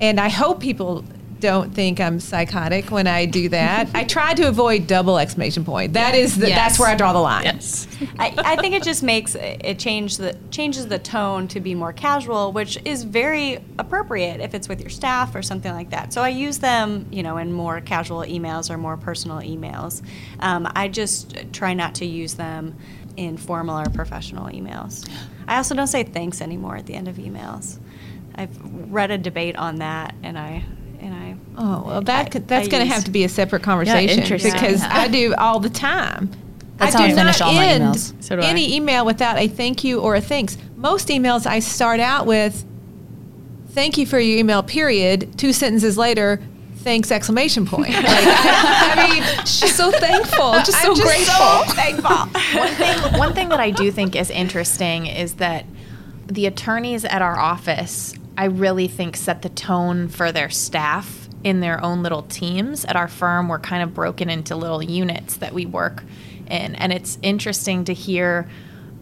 And 0.00 0.18
I 0.18 0.28
hope 0.28 0.60
people 0.60 1.04
don't 1.42 1.74
think 1.74 2.00
I'm 2.00 2.20
psychotic 2.20 2.92
when 2.92 3.08
I 3.08 3.26
do 3.26 3.48
that. 3.48 3.88
I 3.94 4.04
try 4.04 4.32
to 4.32 4.46
avoid 4.48 4.86
double 4.86 5.18
exclamation 5.18 5.64
point. 5.64 5.92
That 5.94 6.14
is 6.14 6.38
the, 6.38 6.46
yes. 6.46 6.56
that's 6.56 6.78
where 6.78 6.88
I 6.88 6.94
draw 6.94 7.12
the 7.12 7.18
line. 7.18 7.44
Yes. 7.44 7.88
I, 8.16 8.32
I, 8.38 8.56
think 8.56 8.76
it 8.76 8.84
just 8.84 9.02
makes 9.02 9.34
it 9.34 9.76
change 9.80 10.18
the 10.18 10.38
changes 10.50 10.86
the 10.86 11.00
tone 11.00 11.48
to 11.48 11.58
be 11.58 11.74
more 11.74 11.92
casual, 11.92 12.52
which 12.52 12.78
is 12.84 13.02
very 13.02 13.58
appropriate 13.80 14.40
if 14.40 14.54
it's 14.54 14.68
with 14.68 14.80
your 14.80 14.88
staff 14.88 15.34
or 15.34 15.42
something 15.42 15.72
like 15.72 15.90
that. 15.90 16.12
So 16.12 16.22
I 16.22 16.28
use 16.28 16.58
them, 16.58 17.06
you 17.10 17.24
know, 17.24 17.38
in 17.38 17.52
more 17.52 17.80
casual 17.80 18.20
emails 18.20 18.70
or 18.70 18.78
more 18.78 18.96
personal 18.96 19.38
emails. 19.38 20.00
Um, 20.38 20.70
I 20.76 20.86
just 20.86 21.52
try 21.52 21.74
not 21.74 21.96
to 21.96 22.06
use 22.06 22.34
them 22.34 22.76
in 23.16 23.36
formal 23.36 23.80
or 23.80 23.90
professional 23.90 24.46
emails. 24.46 25.10
I 25.48 25.56
also 25.56 25.74
don't 25.74 25.88
say 25.88 26.04
thanks 26.04 26.40
anymore 26.40 26.76
at 26.76 26.86
the 26.86 26.94
end 26.94 27.08
of 27.08 27.16
emails. 27.16 27.80
I've 28.36 28.56
read 28.92 29.10
a 29.10 29.18
debate 29.18 29.56
on 29.56 29.76
that, 29.76 30.14
and 30.22 30.38
I 30.38 30.64
and 30.64 30.66
I. 30.68 30.81
Oh 31.56 31.84
well, 31.86 32.00
that 32.02 32.34
I, 32.34 32.38
that's 32.40 32.68
going 32.68 32.86
to 32.86 32.92
have 32.92 33.04
to 33.04 33.10
be 33.10 33.24
a 33.24 33.28
separate 33.28 33.62
conversation 33.62 34.18
yeah, 34.20 34.52
because 34.52 34.80
yeah. 34.80 34.88
I 34.90 35.08
do 35.08 35.34
all 35.36 35.60
the 35.60 35.70
time. 35.70 36.30
That's 36.76 36.94
I 36.94 36.98
how 36.98 37.04
I 37.04 37.14
finish 37.14 37.40
all 37.40 37.52
my 37.52 37.66
emails. 37.66 38.14
So 38.22 38.36
any 38.38 38.72
I. 38.72 38.76
email 38.76 39.04
without 39.04 39.38
a 39.38 39.48
thank 39.48 39.84
you 39.84 40.00
or 40.00 40.14
a 40.14 40.20
thanks. 40.20 40.56
Most 40.76 41.08
emails 41.08 41.46
I 41.46 41.58
start 41.58 42.00
out 42.00 42.26
with, 42.26 42.64
"Thank 43.70 43.98
you 43.98 44.06
for 44.06 44.18
your 44.18 44.38
email." 44.38 44.62
Period. 44.62 45.38
Two 45.38 45.52
sentences 45.52 45.98
later, 45.98 46.40
thanks 46.76 47.12
exclamation 47.12 47.66
point. 47.66 47.92
Like, 48.02 48.06
I, 48.06 48.94
I, 48.96 49.10
mean, 49.10 49.46
she's 49.46 49.74
so 49.74 49.90
thankful, 49.90 50.52
just 50.64 50.80
so 50.82 50.94
just 50.94 51.02
grateful. 51.02 51.64
So 51.66 51.74
thankful. 51.74 52.16
one 52.58 52.74
thing, 52.74 53.18
one 53.18 53.34
thing 53.34 53.48
that 53.50 53.60
I 53.60 53.70
do 53.70 53.92
think 53.92 54.16
is 54.16 54.30
interesting 54.30 55.06
is 55.06 55.34
that 55.34 55.66
the 56.26 56.46
attorneys 56.46 57.04
at 57.04 57.20
our 57.20 57.38
office 57.38 58.14
I 58.36 58.46
really 58.46 58.88
think 58.88 59.16
set 59.16 59.42
the 59.42 59.50
tone 59.50 60.08
for 60.08 60.32
their 60.32 60.48
staff 60.48 61.21
in 61.44 61.60
their 61.60 61.82
own 61.84 62.02
little 62.02 62.22
teams. 62.22 62.84
At 62.84 62.96
our 62.96 63.08
firm, 63.08 63.48
we're 63.48 63.58
kind 63.58 63.82
of 63.82 63.94
broken 63.94 64.30
into 64.30 64.56
little 64.56 64.82
units 64.82 65.36
that 65.38 65.52
we 65.52 65.66
work 65.66 66.02
in. 66.48 66.74
And 66.74 66.92
it's 66.92 67.18
interesting 67.22 67.84
to 67.84 67.94
hear 67.94 68.48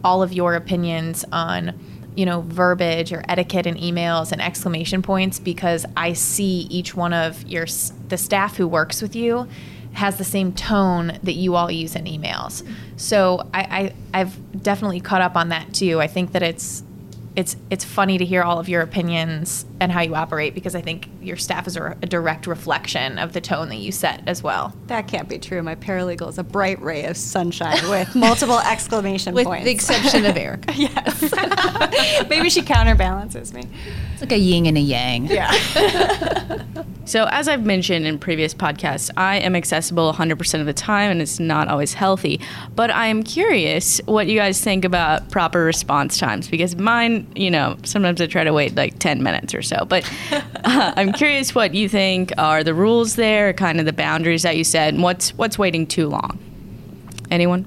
all 0.02 0.22
of 0.22 0.32
your 0.32 0.54
opinions 0.54 1.24
on 1.30 1.78
you 2.16 2.26
know 2.26 2.40
verbiage 2.40 3.12
or 3.12 3.22
etiquette 3.28 3.66
in 3.66 3.76
emails 3.76 4.32
and 4.32 4.42
exclamation 4.42 5.00
points 5.00 5.38
because 5.38 5.86
I 5.96 6.14
see 6.14 6.66
each 6.70 6.94
one 6.94 7.12
of 7.12 7.42
your 7.44 7.66
the 8.08 8.18
staff 8.18 8.56
who 8.56 8.66
works 8.66 9.00
with 9.00 9.14
you 9.14 9.46
has 9.92 10.18
the 10.18 10.24
same 10.24 10.52
tone 10.52 11.18
that 11.22 11.32
you 11.32 11.56
all 11.56 11.70
use 11.70 11.96
in 11.96 12.04
emails. 12.04 12.66
So 12.96 13.48
I, 13.52 13.92
I 14.12 14.20
I've 14.20 14.62
definitely 14.62 15.00
caught 15.00 15.22
up 15.22 15.36
on 15.36 15.50
that 15.50 15.72
too. 15.72 16.00
I 16.00 16.06
think 16.06 16.32
that 16.32 16.42
it's 16.42 16.82
it's 17.36 17.56
it's 17.70 17.84
funny 17.84 18.18
to 18.18 18.24
hear 18.24 18.42
all 18.42 18.58
of 18.58 18.68
your 18.68 18.82
opinions 18.82 19.64
and 19.80 19.90
how 19.92 20.00
you 20.00 20.14
operate 20.14 20.54
because 20.54 20.74
I 20.74 20.80
think 20.80 21.08
your 21.20 21.36
staff 21.36 21.66
is 21.66 21.76
a, 21.76 21.96
a, 22.02 22.06
direct 22.06 22.46
reflection 22.46 23.18
of 23.18 23.32
the 23.32 23.40
tone 23.40 23.68
that 23.68 23.76
you 23.76 23.92
set 23.92 24.22
as 24.26 24.42
well. 24.42 24.74
That 24.86 25.06
can't 25.06 25.28
be 25.28 25.38
true. 25.38 25.62
My 25.62 25.74
paralegal 25.74 26.28
is 26.28 26.38
a 26.38 26.42
bright 26.42 26.80
ray 26.80 27.04
of 27.04 27.16
sunshine 27.16 27.88
with 27.88 28.14
multiple 28.14 28.58
exclamation 28.60 29.34
with 29.34 29.46
points. 29.46 29.60
With 29.60 29.66
the 29.66 29.72
exception 29.72 30.26
of 30.26 30.36
Eric. 30.36 30.64
yes. 30.74 32.26
Maybe 32.28 32.50
she 32.50 32.62
counterbalances 32.62 33.52
me. 33.52 33.64
It's 34.12 34.22
like 34.22 34.32
a 34.32 34.38
yin 34.38 34.66
and 34.66 34.78
a 34.78 34.80
yang. 34.80 35.26
Yeah. 35.26 35.50
so, 37.04 37.26
as 37.30 37.48
I've 37.48 37.64
mentioned 37.64 38.06
in 38.06 38.18
previous 38.18 38.54
podcasts, 38.54 39.10
I 39.16 39.36
am 39.36 39.54
accessible 39.54 40.12
100% 40.12 40.60
of 40.60 40.66
the 40.66 40.72
time 40.72 41.10
and 41.10 41.22
it's 41.22 41.38
not 41.38 41.68
always 41.68 41.94
healthy. 41.94 42.40
But 42.74 42.90
I 42.90 43.06
am 43.06 43.22
curious 43.22 44.00
what 44.06 44.26
you 44.26 44.38
guys 44.38 44.62
think 44.62 44.84
about 44.84 45.30
proper 45.30 45.64
response 45.64 46.18
times 46.18 46.48
because 46.48 46.76
mine, 46.76 47.30
you 47.36 47.50
know, 47.50 47.76
sometimes 47.84 48.20
I 48.20 48.26
try 48.26 48.44
to 48.44 48.52
wait 48.52 48.74
like 48.74 48.98
10 48.98 49.22
minutes 49.22 49.54
or 49.54 49.62
so. 49.62 49.84
But 49.86 50.10
uh, 50.32 50.92
I'm 50.96 51.09
curious 51.12 51.54
what 51.54 51.74
you 51.74 51.88
think 51.88 52.32
are 52.38 52.62
the 52.62 52.74
rules 52.74 53.16
there, 53.16 53.52
kind 53.52 53.80
of 53.80 53.86
the 53.86 53.92
boundaries 53.92 54.42
that 54.42 54.56
you 54.56 54.64
set, 54.64 54.92
and 54.94 55.02
what's, 55.02 55.30
what's 55.30 55.58
waiting 55.58 55.86
too 55.86 56.08
long? 56.08 56.38
Anyone? 57.30 57.66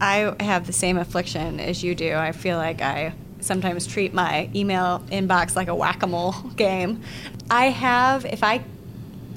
I 0.00 0.34
have 0.40 0.66
the 0.66 0.72
same 0.72 0.98
affliction 0.98 1.58
as 1.58 1.82
you 1.82 1.94
do. 1.94 2.14
I 2.14 2.32
feel 2.32 2.58
like 2.58 2.82
I 2.82 3.14
sometimes 3.40 3.86
treat 3.86 4.12
my 4.12 4.50
email 4.54 5.02
inbox 5.10 5.56
like 5.56 5.68
a 5.68 5.74
whack-a-mole 5.74 6.32
game. 6.56 7.02
I 7.50 7.66
have 7.66 8.24
if 8.26 8.42
I 8.42 8.64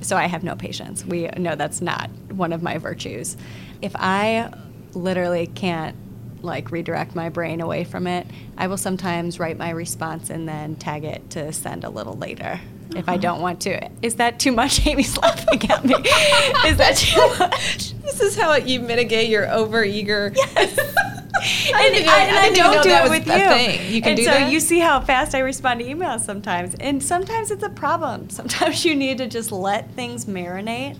so 0.01 0.15
I 0.15 0.27
have 0.27 0.43
no 0.43 0.55
patience. 0.55 1.05
We 1.05 1.27
know 1.37 1.55
that's 1.55 1.81
not 1.81 2.09
one 2.31 2.53
of 2.53 2.63
my 2.63 2.77
virtues. 2.77 3.35
If 3.81 3.95
I 3.95 4.51
literally 4.93 5.47
can't 5.47 5.95
like 6.41 6.71
redirect 6.71 7.15
my 7.15 7.27
brain 7.27 7.59
away 7.59 7.83
from 7.83 8.07
it, 8.07 8.25
I 8.57 8.67
will 8.67 8.77
sometimes 8.77 9.39
write 9.39 9.57
my 9.57 9.71
response 9.71 10.29
and 10.29 10.47
then 10.47 10.77
tag 10.77 11.03
it 11.03 11.29
to 11.31 11.51
send 11.51 11.83
a 11.83 11.89
little 11.89 12.15
later 12.15 12.61
if 12.95 13.07
I 13.07 13.17
don't 13.17 13.41
want 13.41 13.61
to. 13.61 13.89
Is 14.01 14.15
that 14.15 14.39
too 14.39 14.51
much? 14.51 14.85
Amy's 14.87 15.17
laughing 15.17 15.69
at 15.69 15.85
me. 15.85 15.95
Is 15.95 16.77
that 16.77 16.95
too 16.97 17.19
much? 17.39 17.93
This 18.01 18.21
is 18.21 18.37
how 18.37 18.55
you 18.55 18.79
mitigate 18.79 19.29
your 19.29 19.45
overeager. 19.45 20.35
Yes. 20.35 20.77
and, 21.73 21.95
even, 21.95 22.09
I, 22.09 22.19
and 22.19 22.37
I, 22.37 22.45
I 22.45 22.53
don't 22.53 22.83
do 22.83 22.89
it 22.89 23.09
with 23.09 23.27
you. 23.27 23.33
Thing. 23.33 23.93
You 23.93 24.01
can 24.01 24.09
and 24.09 24.17
do 24.17 24.23
so 24.23 24.31
that? 24.31 24.51
you 24.51 24.59
see 24.59 24.79
how 24.79 24.99
fast 24.99 25.35
I 25.35 25.39
respond 25.39 25.79
to 25.79 25.85
emails 25.85 26.21
sometimes, 26.21 26.75
and 26.75 27.01
sometimes 27.01 27.51
it's 27.51 27.63
a 27.63 27.69
problem. 27.69 28.29
Sometimes 28.29 28.83
you 28.83 28.95
need 28.95 29.19
to 29.19 29.27
just 29.27 29.51
let 29.51 29.91
things 29.91 30.25
marinate 30.25 30.97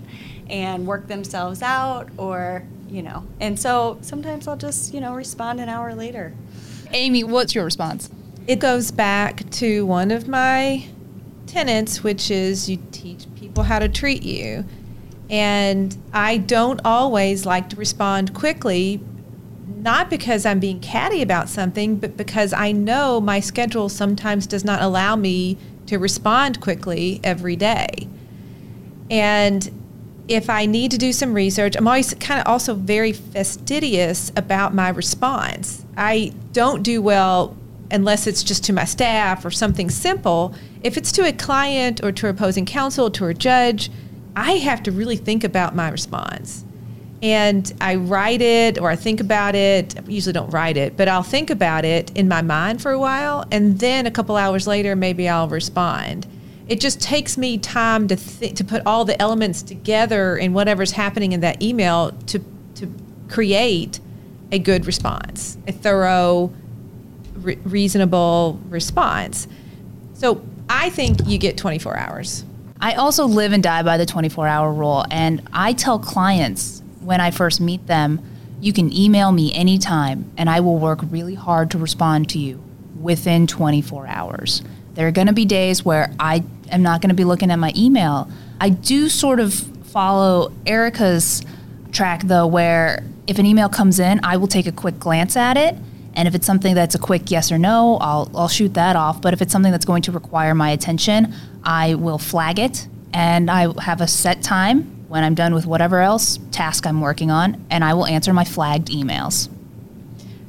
and 0.48 0.86
work 0.86 1.08
themselves 1.08 1.62
out, 1.62 2.08
or 2.16 2.64
you 2.88 3.02
know. 3.02 3.26
And 3.40 3.58
so 3.58 3.98
sometimes 4.00 4.48
I'll 4.48 4.56
just 4.56 4.94
you 4.94 5.00
know 5.00 5.14
respond 5.14 5.60
an 5.60 5.68
hour 5.68 5.94
later. 5.94 6.34
Amy, 6.92 7.24
what's 7.24 7.54
your 7.54 7.64
response? 7.64 8.10
It 8.46 8.58
goes 8.58 8.90
back 8.90 9.48
to 9.50 9.84
one 9.86 10.10
of 10.10 10.26
my 10.26 10.88
tenets, 11.50 12.02
which 12.02 12.30
is 12.30 12.68
you 12.68 12.78
teach 12.92 13.26
people 13.36 13.64
how 13.64 13.78
to 13.78 13.88
treat 13.88 14.22
you. 14.22 14.64
And 15.28 15.96
I 16.12 16.38
don't 16.38 16.80
always 16.84 17.46
like 17.46 17.68
to 17.70 17.76
respond 17.76 18.34
quickly 18.34 19.00
not 19.80 20.10
because 20.10 20.44
I'm 20.44 20.60
being 20.60 20.80
catty 20.80 21.22
about 21.22 21.48
something, 21.48 21.96
but 21.96 22.16
because 22.16 22.52
I 22.52 22.72
know 22.72 23.20
my 23.20 23.40
schedule 23.40 23.88
sometimes 23.88 24.46
does 24.46 24.64
not 24.64 24.82
allow 24.82 25.16
me 25.16 25.56
to 25.86 25.98
respond 25.98 26.60
quickly 26.60 27.20
every 27.24 27.56
day. 27.56 28.08
And 29.10 29.70
if 30.28 30.48
I 30.48 30.66
need 30.66 30.90
to 30.92 30.98
do 30.98 31.12
some 31.12 31.34
research, 31.34 31.76
I'm 31.76 31.88
always 31.88 32.14
kind 32.14 32.40
of 32.40 32.46
also 32.46 32.74
very 32.74 33.12
fastidious 33.12 34.30
about 34.36 34.74
my 34.74 34.90
response. 34.90 35.84
I 35.96 36.32
don't 36.52 36.82
do 36.82 37.02
well 37.02 37.56
unless 37.90 38.26
it's 38.26 38.42
just 38.42 38.64
to 38.64 38.72
my 38.72 38.84
staff 38.84 39.44
or 39.44 39.50
something 39.50 39.90
simple. 39.90 40.54
If 40.82 40.96
it's 40.96 41.12
to 41.12 41.26
a 41.26 41.32
client 41.32 42.02
or 42.02 42.12
to 42.12 42.28
opposing 42.28 42.66
counsel, 42.66 43.10
to 43.12 43.26
a 43.26 43.34
judge, 43.34 43.90
I 44.36 44.52
have 44.52 44.82
to 44.84 44.92
really 44.92 45.16
think 45.16 45.44
about 45.44 45.74
my 45.74 45.88
response 45.90 46.64
and 47.22 47.72
I 47.80 47.96
write 47.96 48.40
it 48.40 48.78
or 48.78 48.90
I 48.90 48.96
think 48.96 49.20
about 49.20 49.54
it. 49.54 49.98
I 49.98 50.02
usually 50.08 50.32
don't 50.32 50.50
write 50.50 50.76
it, 50.76 50.96
but 50.96 51.08
I'll 51.08 51.22
think 51.22 51.50
about 51.50 51.84
it 51.84 52.16
in 52.16 52.28
my 52.28 52.42
mind 52.42 52.80
for 52.80 52.92
a 52.92 52.98
while, 52.98 53.44
and 53.50 53.78
then 53.78 54.06
a 54.06 54.10
couple 54.10 54.36
hours 54.36 54.66
later, 54.66 54.96
maybe 54.96 55.28
I'll 55.28 55.48
respond. 55.48 56.26
It 56.68 56.80
just 56.80 57.00
takes 57.00 57.36
me 57.36 57.58
time 57.58 58.08
to 58.08 58.16
th- 58.16 58.54
to 58.54 58.64
put 58.64 58.82
all 58.86 59.04
the 59.04 59.20
elements 59.20 59.62
together 59.62 60.36
in 60.36 60.52
whatever's 60.52 60.92
happening 60.92 61.32
in 61.32 61.40
that 61.40 61.60
email 61.62 62.12
to 62.28 62.38
to 62.76 62.92
create 63.28 64.00
a 64.52 64.58
good 64.58 64.86
response, 64.86 65.58
a 65.66 65.72
thorough, 65.72 66.52
re- 67.42 67.58
reasonable 67.64 68.60
response. 68.68 69.48
So 70.14 70.42
I 70.68 70.90
think 70.90 71.26
you 71.26 71.38
get 71.38 71.56
24 71.56 71.96
hours. 71.96 72.44
I 72.80 72.94
also 72.94 73.26
live 73.26 73.52
and 73.52 73.62
die 73.62 73.82
by 73.82 73.98
the 73.98 74.06
24 74.06 74.46
hour 74.46 74.72
rule, 74.72 75.04
and 75.10 75.46
I 75.52 75.74
tell 75.74 75.98
clients 75.98 76.82
when 77.00 77.20
I 77.20 77.30
first 77.30 77.60
meet 77.60 77.86
them, 77.86 78.20
you 78.60 78.72
can 78.72 78.92
email 78.92 79.32
me 79.32 79.52
anytime 79.54 80.30
and 80.36 80.50
I 80.50 80.60
will 80.60 80.78
work 80.78 81.00
really 81.10 81.34
hard 81.34 81.70
to 81.70 81.78
respond 81.78 82.28
to 82.30 82.38
you 82.38 82.62
within 83.00 83.46
24 83.46 84.06
hours. 84.06 84.62
There 84.94 85.08
are 85.08 85.12
going 85.12 85.28
to 85.28 85.32
be 85.32 85.44
days 85.44 85.84
where 85.84 86.12
I 86.20 86.44
am 86.70 86.82
not 86.82 87.00
going 87.00 87.08
to 87.08 87.14
be 87.14 87.24
looking 87.24 87.50
at 87.50 87.58
my 87.58 87.72
email. 87.74 88.30
I 88.60 88.68
do 88.68 89.08
sort 89.08 89.40
of 89.40 89.54
follow 89.54 90.52
Erica's 90.66 91.42
track 91.92 92.22
though, 92.24 92.46
where 92.46 93.02
if 93.26 93.38
an 93.38 93.46
email 93.46 93.68
comes 93.68 93.98
in, 93.98 94.20
I 94.22 94.36
will 94.36 94.46
take 94.46 94.66
a 94.66 94.72
quick 94.72 94.98
glance 94.98 95.36
at 95.36 95.56
it. 95.56 95.76
And 96.14 96.26
if 96.26 96.34
it's 96.34 96.46
something 96.46 96.74
that's 96.74 96.94
a 96.94 96.98
quick 96.98 97.30
yes 97.30 97.52
or 97.52 97.58
no, 97.58 97.98
I'll, 98.00 98.30
I'll 98.34 98.48
shoot 98.48 98.74
that 98.74 98.96
off. 98.96 99.22
But 99.22 99.32
if 99.32 99.42
it's 99.42 99.52
something 99.52 99.72
that's 99.72 99.84
going 99.84 100.02
to 100.02 100.12
require 100.12 100.54
my 100.54 100.70
attention, 100.70 101.34
I 101.62 101.94
will 101.94 102.18
flag 102.18 102.58
it 102.58 102.88
and 103.12 103.50
I 103.50 103.72
have 103.82 104.00
a 104.00 104.06
set 104.06 104.42
time 104.42 104.82
when 105.08 105.24
I'm 105.24 105.34
done 105.34 105.54
with 105.54 105.66
whatever 105.66 106.00
else 106.00 106.38
task 106.52 106.86
I'm 106.86 107.00
working 107.00 107.30
on, 107.30 107.64
and 107.68 107.82
I 107.82 107.94
will 107.94 108.06
answer 108.06 108.32
my 108.32 108.44
flagged 108.44 108.88
emails. 108.88 109.48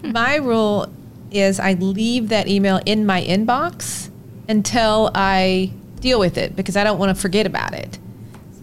My 0.03 0.35
rule 0.35 0.91
is 1.31 1.59
I 1.59 1.73
leave 1.73 2.29
that 2.29 2.47
email 2.47 2.79
in 2.85 3.05
my 3.05 3.23
inbox 3.23 4.09
until 4.47 5.09
I 5.15 5.71
deal 5.99 6.19
with 6.19 6.37
it 6.37 6.55
because 6.55 6.75
I 6.77 6.83
don't 6.83 6.99
want 6.99 7.15
to 7.15 7.19
forget 7.19 7.47
about 7.47 7.73
it. 7.73 7.97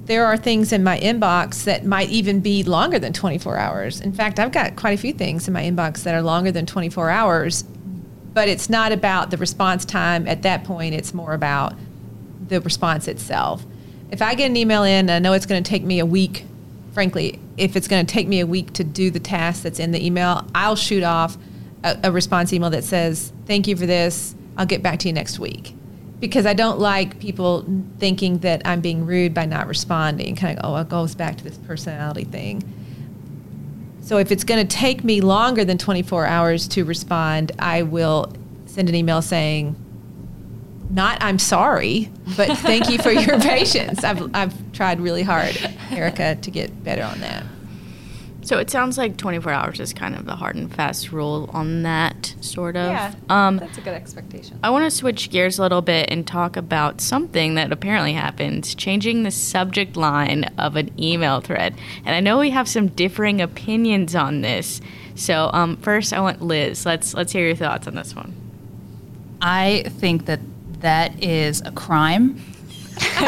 There 0.08 0.24
are 0.24 0.38
things 0.38 0.72
in 0.72 0.82
my 0.82 0.98
inbox 1.00 1.64
that 1.64 1.84
might 1.84 2.08
even 2.08 2.40
be 2.40 2.62
longer 2.62 2.98
than 2.98 3.12
24 3.12 3.58
hours. 3.58 4.00
In 4.00 4.10
fact, 4.14 4.38
I've 4.38 4.52
got 4.52 4.74
quite 4.74 4.92
a 4.92 4.96
few 4.96 5.12
things 5.12 5.46
in 5.46 5.52
my 5.52 5.62
inbox 5.62 6.02
that 6.04 6.14
are 6.14 6.22
longer 6.22 6.50
than 6.50 6.64
24 6.64 7.10
hours, 7.10 7.62
but 8.32 8.48
it's 8.48 8.70
not 8.70 8.90
about 8.90 9.30
the 9.30 9.36
response 9.36 9.84
time 9.84 10.26
at 10.26 10.40
that 10.42 10.64
point, 10.64 10.94
it's 10.94 11.12
more 11.12 11.34
about 11.34 11.74
the 12.48 12.58
response 12.62 13.06
itself. 13.06 13.66
If 14.10 14.22
I 14.22 14.34
get 14.34 14.46
an 14.46 14.56
email 14.56 14.82
in 14.82 15.10
I 15.10 15.18
know 15.18 15.34
it's 15.34 15.44
going 15.44 15.62
to 15.62 15.68
take 15.68 15.82
me 15.82 15.98
a 15.98 16.06
week, 16.06 16.46
frankly, 16.94 17.38
if 17.58 17.76
it's 17.76 17.86
going 17.86 18.06
to 18.06 18.10
take 18.10 18.26
me 18.26 18.40
a 18.40 18.46
week 18.46 18.72
to 18.72 18.84
do 18.84 19.10
the 19.10 19.20
task 19.20 19.62
that's 19.62 19.78
in 19.78 19.90
the 19.90 20.02
email, 20.02 20.46
I'll 20.54 20.74
shoot 20.74 21.02
off 21.02 21.36
a, 21.84 21.98
a 22.04 22.10
response 22.10 22.54
email 22.54 22.70
that 22.70 22.84
says, 22.84 23.30
Thank 23.44 23.68
you 23.68 23.76
for 23.76 23.84
this. 23.84 24.34
I'll 24.56 24.64
get 24.64 24.82
back 24.82 25.00
to 25.00 25.08
you 25.08 25.12
next 25.12 25.38
week. 25.38 25.74
Because 26.20 26.46
I 26.46 26.52
don't 26.52 26.80
like 26.80 27.20
people 27.20 27.64
thinking 27.98 28.38
that 28.38 28.62
I'm 28.64 28.80
being 28.80 29.06
rude 29.06 29.34
by 29.34 29.46
not 29.46 29.68
responding. 29.68 30.34
Kind 30.34 30.58
of, 30.58 30.64
oh, 30.72 30.76
it 30.76 30.88
goes 30.88 31.14
back 31.14 31.36
to 31.36 31.44
this 31.44 31.56
personality 31.58 32.24
thing. 32.24 32.62
So 34.00 34.18
if 34.18 34.32
it's 34.32 34.42
going 34.42 34.66
to 34.66 34.76
take 34.76 35.04
me 35.04 35.20
longer 35.20 35.64
than 35.64 35.78
24 35.78 36.26
hours 36.26 36.66
to 36.68 36.84
respond, 36.84 37.52
I 37.58 37.82
will 37.82 38.32
send 38.66 38.88
an 38.88 38.94
email 38.94 39.20
saying, 39.22 39.76
not 40.90 41.18
I'm 41.20 41.38
sorry, 41.38 42.10
but 42.36 42.56
thank 42.58 42.88
you 42.88 42.98
for 42.98 43.10
your 43.10 43.38
patience. 43.40 44.02
I've, 44.04 44.34
I've 44.34 44.72
tried 44.72 45.00
really 45.00 45.22
hard, 45.22 45.56
Erica, 45.90 46.36
to 46.36 46.50
get 46.50 46.82
better 46.82 47.02
on 47.02 47.20
that. 47.20 47.44
So 48.48 48.56
it 48.56 48.70
sounds 48.70 48.96
like 48.96 49.18
24 49.18 49.52
hours 49.52 49.78
is 49.78 49.92
kind 49.92 50.14
of 50.14 50.24
the 50.24 50.34
hard 50.34 50.56
and 50.56 50.74
fast 50.74 51.12
rule 51.12 51.50
on 51.52 51.82
that, 51.82 52.34
sort 52.40 52.76
of. 52.76 52.90
Yeah, 52.90 53.14
Um, 53.28 53.58
that's 53.58 53.76
a 53.76 53.82
good 53.82 53.92
expectation. 53.92 54.58
I 54.62 54.70
want 54.70 54.86
to 54.86 54.90
switch 54.90 55.28
gears 55.28 55.58
a 55.58 55.62
little 55.62 55.82
bit 55.82 56.08
and 56.10 56.26
talk 56.26 56.56
about 56.56 57.02
something 57.02 57.56
that 57.56 57.70
apparently 57.70 58.14
happened 58.14 58.74
changing 58.78 59.22
the 59.22 59.30
subject 59.30 59.98
line 59.98 60.44
of 60.56 60.76
an 60.76 60.98
email 60.98 61.42
thread. 61.42 61.74
And 62.06 62.16
I 62.16 62.20
know 62.20 62.38
we 62.38 62.48
have 62.48 62.66
some 62.70 62.86
differing 62.88 63.42
opinions 63.42 64.14
on 64.14 64.40
this. 64.40 64.80
So, 65.14 65.50
um, 65.52 65.76
first, 65.76 66.14
I 66.14 66.20
want 66.20 66.40
Liz. 66.40 66.86
Let's 66.86 67.12
let's 67.12 67.32
hear 67.32 67.44
your 67.44 67.54
thoughts 67.54 67.86
on 67.86 67.96
this 67.96 68.16
one. 68.16 68.32
I 69.42 69.84
think 69.98 70.24
that 70.24 70.40
that 70.80 71.22
is 71.22 71.60
a 71.66 71.70
crime 71.72 72.40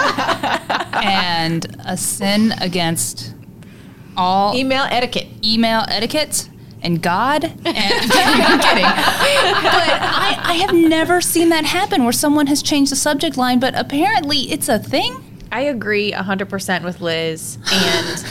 and 0.94 1.76
a 1.84 1.98
sin 1.98 2.52
against 2.52 3.34
all 4.16 4.56
Email 4.56 4.86
etiquette. 4.90 5.26
email 5.44 5.84
etiquette 5.88 6.48
and 6.82 7.02
God. 7.02 7.44
And 7.44 7.56
I'm 7.66 8.60
kidding. 8.60 8.84
But 8.84 9.88
I, 10.02 10.40
I 10.44 10.52
have 10.54 10.74
never 10.74 11.20
seen 11.20 11.50
that 11.50 11.64
happen 11.64 12.04
where 12.04 12.12
someone 12.12 12.46
has 12.46 12.62
changed 12.62 12.90
the 12.92 12.96
subject 12.96 13.36
line, 13.36 13.60
but 13.60 13.74
apparently 13.78 14.50
it's 14.50 14.68
a 14.68 14.78
thing. 14.78 15.22
I 15.52 15.62
agree 15.62 16.12
100% 16.12 16.84
with 16.84 17.00
Liz. 17.00 17.58
And 17.72 18.24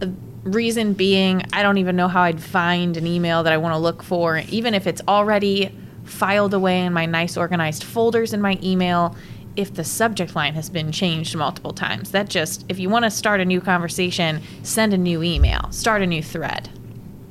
the 0.00 0.14
reason 0.50 0.94
being, 0.94 1.42
I 1.52 1.62
don't 1.62 1.78
even 1.78 1.96
know 1.96 2.08
how 2.08 2.22
I'd 2.22 2.42
find 2.42 2.96
an 2.96 3.06
email 3.06 3.42
that 3.44 3.52
I 3.52 3.58
want 3.58 3.74
to 3.74 3.78
look 3.78 4.02
for, 4.02 4.38
even 4.48 4.74
if 4.74 4.86
it's 4.86 5.02
already 5.06 5.70
filed 6.04 6.54
away 6.54 6.84
in 6.84 6.92
my 6.92 7.04
nice 7.06 7.36
organized 7.36 7.84
folders 7.84 8.32
in 8.32 8.40
my 8.40 8.58
email. 8.62 9.16
If 9.56 9.74
the 9.74 9.84
subject 9.84 10.36
line 10.36 10.54
has 10.54 10.68
been 10.68 10.92
changed 10.92 11.34
multiple 11.34 11.72
times, 11.72 12.10
that 12.10 12.28
just, 12.28 12.64
if 12.68 12.78
you 12.78 12.90
want 12.90 13.04
to 13.04 13.10
start 13.10 13.40
a 13.40 13.44
new 13.44 13.60
conversation, 13.60 14.42
send 14.62 14.92
a 14.92 14.98
new 14.98 15.22
email, 15.22 15.70
start 15.70 16.02
a 16.02 16.06
new 16.06 16.22
thread. 16.22 16.68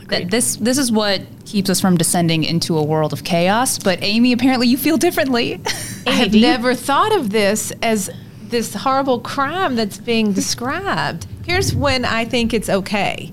That 0.08 0.30
this 0.30 0.58
this 0.58 0.78
is 0.78 0.92
what 0.92 1.22
keeps 1.46 1.70
us 1.70 1.82
from 1.82 1.98
descending 1.98 2.44
into 2.44 2.78
a 2.78 2.84
world 2.84 3.12
of 3.12 3.24
chaos. 3.24 3.80
But 3.80 4.00
Amy, 4.04 4.34
apparently 4.34 4.68
you 4.68 4.78
feel 4.78 4.98
differently. 4.98 5.62
I 6.08 6.12
have 6.12 6.34
never 6.34 6.76
thought 6.76 7.16
of 7.16 7.32
this 7.32 7.72
as 7.82 8.12
this 8.50 8.74
horrible 8.74 9.20
crime 9.20 9.76
that's 9.76 9.98
being 9.98 10.34
described. 10.34 11.26
Here's 11.46 11.74
when 11.74 12.06
I 12.06 12.26
think 12.26 12.54
it's 12.54 12.70
okay. 12.70 13.32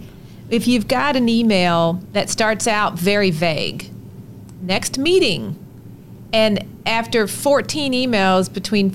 If 0.49 0.67
you've 0.67 0.89
got 0.89 1.17
an 1.17 1.29
email 1.29 2.01
that 2.13 2.31
starts 2.31 2.67
out 2.67 2.99
very 2.99 3.31
vague, 3.31 3.91
next 4.61 4.99
meeting, 4.99 5.62
and 6.33 6.65
after 6.87 7.27
14 7.27 7.93
emails 7.93 8.53
between 8.53 8.95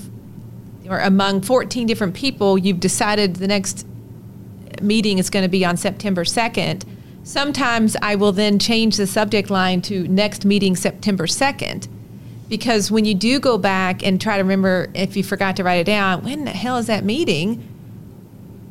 or 0.88 0.98
among 1.00 1.42
14 1.42 1.86
different 1.86 2.14
people, 2.14 2.56
you've 2.56 2.80
decided 2.80 3.36
the 3.36 3.46
next 3.46 3.86
meeting 4.80 5.18
is 5.18 5.30
going 5.30 5.42
to 5.42 5.48
be 5.48 5.64
on 5.64 5.76
September 5.76 6.24
2nd. 6.24 6.84
Sometimes 7.24 7.96
I 8.00 8.14
will 8.14 8.32
then 8.32 8.58
change 8.58 8.96
the 8.96 9.06
subject 9.06 9.50
line 9.50 9.82
to 9.82 10.08
next 10.08 10.44
meeting 10.44 10.74
September 10.76 11.26
2nd. 11.26 11.88
Because 12.48 12.90
when 12.90 13.04
you 13.04 13.14
do 13.14 13.38
go 13.38 13.58
back 13.58 14.02
and 14.02 14.18
try 14.18 14.38
to 14.38 14.42
remember 14.42 14.88
if 14.94 15.16
you 15.16 15.22
forgot 15.22 15.56
to 15.56 15.64
write 15.64 15.80
it 15.80 15.84
down, 15.84 16.24
when 16.24 16.46
the 16.46 16.50
hell 16.50 16.78
is 16.78 16.86
that 16.86 17.04
meeting? 17.04 17.77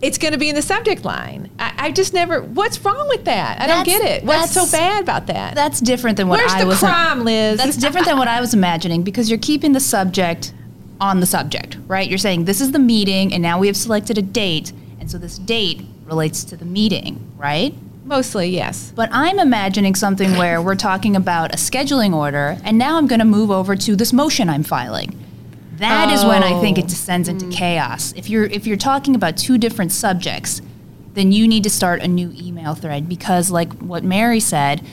It's 0.01 0.17
going 0.17 0.33
to 0.33 0.37
be 0.37 0.49
in 0.49 0.55
the 0.55 0.61
subject 0.61 1.05
line. 1.05 1.49
I, 1.57 1.73
I 1.77 1.91
just 1.91 2.13
never, 2.13 2.41
what's 2.41 2.83
wrong 2.85 3.07
with 3.09 3.25
that? 3.25 3.59
I 3.59 3.67
don't 3.67 3.85
get 3.85 4.01
it. 4.01 4.23
What's 4.23 4.51
so 4.51 4.69
bad 4.71 5.01
about 5.01 5.27
that? 5.27 5.55
That's 5.55 5.79
different 5.79 6.17
than 6.17 6.27
what 6.27 6.39
Where's 6.39 6.53
I 6.53 6.63
the 6.63 6.75
crime, 6.75 7.23
Liz? 7.23 7.57
That's 7.57 7.77
different 7.77 8.05
than 8.05 8.17
what 8.17 8.27
I 8.27 8.39
was 8.39 8.53
imagining 8.53 9.03
because 9.03 9.29
you're 9.29 9.39
keeping 9.39 9.73
the 9.73 9.79
subject 9.79 10.53
on 11.01 11.19
the 11.19 11.25
subject, 11.25 11.77
right? 11.87 12.07
You're 12.07 12.17
saying 12.17 12.45
this 12.45 12.61
is 12.61 12.71
the 12.71 12.79
meeting, 12.79 13.33
and 13.33 13.41
now 13.41 13.59
we 13.59 13.67
have 13.67 13.77
selected 13.77 14.17
a 14.17 14.21
date, 14.21 14.71
and 14.99 15.09
so 15.09 15.17
this 15.17 15.37
date 15.39 15.81
relates 16.05 16.43
to 16.45 16.57
the 16.57 16.65
meeting, 16.65 17.31
right? 17.37 17.73
Mostly, 18.05 18.49
yes. 18.49 18.93
But 18.95 19.09
I'm 19.11 19.37
imagining 19.37 19.93
something 19.93 20.37
where 20.37 20.61
we're 20.61 20.75
talking 20.75 21.15
about 21.15 21.53
a 21.53 21.57
scheduling 21.57 22.15
order, 22.15 22.57
and 22.63 22.77
now 22.77 22.97
I'm 22.97 23.07
going 23.07 23.19
to 23.19 23.25
move 23.25 23.51
over 23.51 23.75
to 23.75 23.95
this 23.95 24.13
motion 24.13 24.49
I'm 24.49 24.63
filing. 24.63 25.23
That 25.77 26.11
is 26.11 26.25
when 26.25 26.43
I 26.43 26.59
think 26.59 26.77
it 26.77 26.85
oh. 26.85 26.87
descends 26.87 27.27
into 27.27 27.45
hmm. 27.45 27.51
chaos. 27.51 28.13
If 28.15 28.29
you're 28.29 28.45
if 28.45 28.65
you're 28.65 28.77
talking 28.77 29.15
about 29.15 29.37
two 29.37 29.57
different 29.57 29.91
subjects, 29.91 30.61
then 31.13 31.31
you 31.31 31.47
need 31.47 31.63
to 31.63 31.69
start 31.69 32.01
a 32.01 32.07
new 32.07 32.33
email 32.35 32.75
thread 32.75 33.07
because, 33.07 33.51
like 33.51 33.73
what 33.73 34.03
Mary 34.03 34.39
said, 34.39 34.85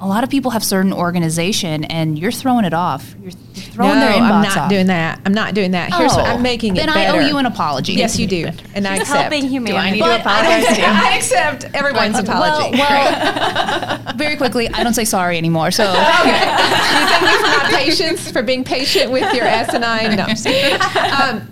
a 0.00 0.06
lot 0.06 0.24
of 0.24 0.30
people 0.30 0.50
have 0.50 0.64
certain 0.64 0.92
organization, 0.92 1.84
and 1.84 2.18
you're 2.18 2.32
throwing 2.32 2.64
it 2.64 2.74
off. 2.74 3.14
You're 3.22 3.32
throwing 3.72 3.94
no, 3.94 4.00
their 4.00 4.12
inbox 4.12 4.20
I'm 4.30 4.42
not 4.42 4.56
off. 4.56 4.68
doing 4.70 4.86
that. 4.88 5.20
I'm 5.24 5.34
not 5.34 5.54
doing 5.54 5.70
that. 5.72 5.92
Here's 5.94 6.12
what 6.12 6.26
Oh, 6.26 6.30
I'm 6.30 6.42
making 6.42 6.76
it. 6.76 6.80
then 6.80 6.88
I 6.90 7.06
owe 7.08 7.18
you 7.26 7.38
an 7.38 7.46
apology. 7.46 7.94
Yes, 7.94 8.18
you 8.18 8.26
do, 8.26 8.48
and 8.74 8.86
I 8.86 8.96
Just 8.98 9.10
accept. 9.10 9.32
helping 9.32 9.48
humanity. 9.48 9.98
Do 9.98 10.04
I 10.04 10.10
need 10.10 10.16
to 10.16 10.20
apologize 10.20 10.76
too? 10.76 10.82
I 10.86 11.16
accept 11.16 11.64
everyone's 11.74 12.18
apology. 12.18 12.76
Well, 12.78 14.12
very 14.16 14.36
quickly, 14.36 14.68
I 14.68 14.84
don't 14.84 14.94
say 14.94 15.04
sorry 15.04 15.38
anymore. 15.38 15.70
So 15.70 15.84
Okay. 15.84 16.28
you 16.28 17.06
thank 17.06 17.22
me 17.22 17.36
for 17.38 17.48
my 17.48 17.70
patience, 17.74 18.30
for 18.30 18.42
being 18.42 18.64
patient 18.64 19.10
with 19.10 19.32
your 19.34 19.44
asinine. 19.44 20.16
No. 20.16 20.22
I'm 20.24 20.28
just 20.30 20.44
kidding. 20.46 20.80
Um, 21.20 21.48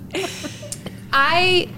I. 1.12 1.68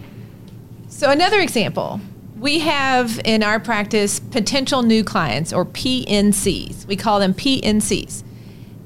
So 0.89 1.11
another 1.11 1.41
example, 1.41 2.01
we 2.39 2.61
have 2.61 3.21
in 3.25 3.43
our 3.43 3.59
practice 3.59 4.21
potential 4.21 4.83
new 4.83 5.03
clients 5.05 5.53
or 5.53 5.65
PNCs. 5.65 6.87
We 6.87 6.97
call 6.97 7.19
them 7.19 7.35
PNCs. 7.35 8.23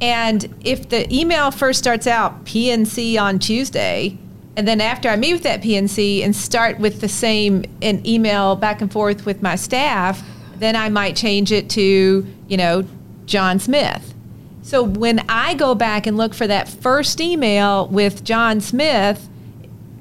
And 0.01 0.55
if 0.65 0.89
the 0.89 1.13
email 1.15 1.51
first 1.51 1.79
starts 1.79 2.07
out 2.07 2.45
PNC 2.45 3.21
on 3.21 3.39
Tuesday, 3.39 4.19
and 4.57 4.67
then 4.67 4.81
after 4.81 5.09
I 5.09 5.17
meet 5.17 5.35
with 5.35 5.43
that 5.43 5.63
PNC 5.63 6.25
and 6.25 6.35
start 6.35 6.79
with 6.79 7.01
the 7.01 7.09
same 7.09 7.65
an 7.83 8.07
email 8.07 8.57
back 8.57 8.81
and 8.81 8.91
forth 8.91 9.27
with 9.27 9.43
my 9.43 9.57
staff, 9.57 10.23
then 10.57 10.77
I 10.77 10.89
might 10.89 11.17
change 11.17 11.53
it 11.53 11.69
to, 11.71 12.27
you 12.49 12.57
know, 12.57 12.85
John 13.27 13.59
Smith. 13.59 14.15
So 14.63 14.83
when 14.83 15.25
I 15.29 15.55
go 15.55 15.75
back 15.75 16.07
and 16.07 16.17
look 16.17 16.35
for 16.35 16.47
that 16.47 16.69
first 16.69 17.21
email 17.21 17.87
with 17.89 18.25
John 18.25 18.61
Smith, 18.61 19.29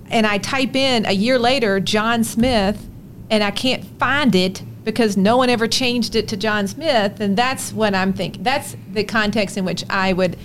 and 0.09 0.25
I 0.25 0.37
type 0.37 0.75
in 0.75 1.05
a 1.05 1.11
year 1.11 1.37
later 1.37 1.79
John 1.79 2.23
Smith, 2.23 2.87
and 3.29 3.43
I 3.43 3.51
can't 3.51 3.83
find 3.99 4.33
it 4.35 4.63
because 4.85 5.17
no 5.17 5.35
one 5.35 5.49
ever 5.49 5.67
changed 5.67 6.15
it 6.15 6.27
to 6.29 6.37
John 6.37 6.67
Smith, 6.67 7.19
and 7.19 7.35
that's 7.35 7.73
what 7.73 7.93
I'm 7.93 8.13
thinking. 8.13 8.43
That's 8.43 8.77
the 8.91 9.03
context 9.03 9.57
in 9.57 9.65
which 9.65 9.83
I 9.89 10.13
would, 10.13 10.37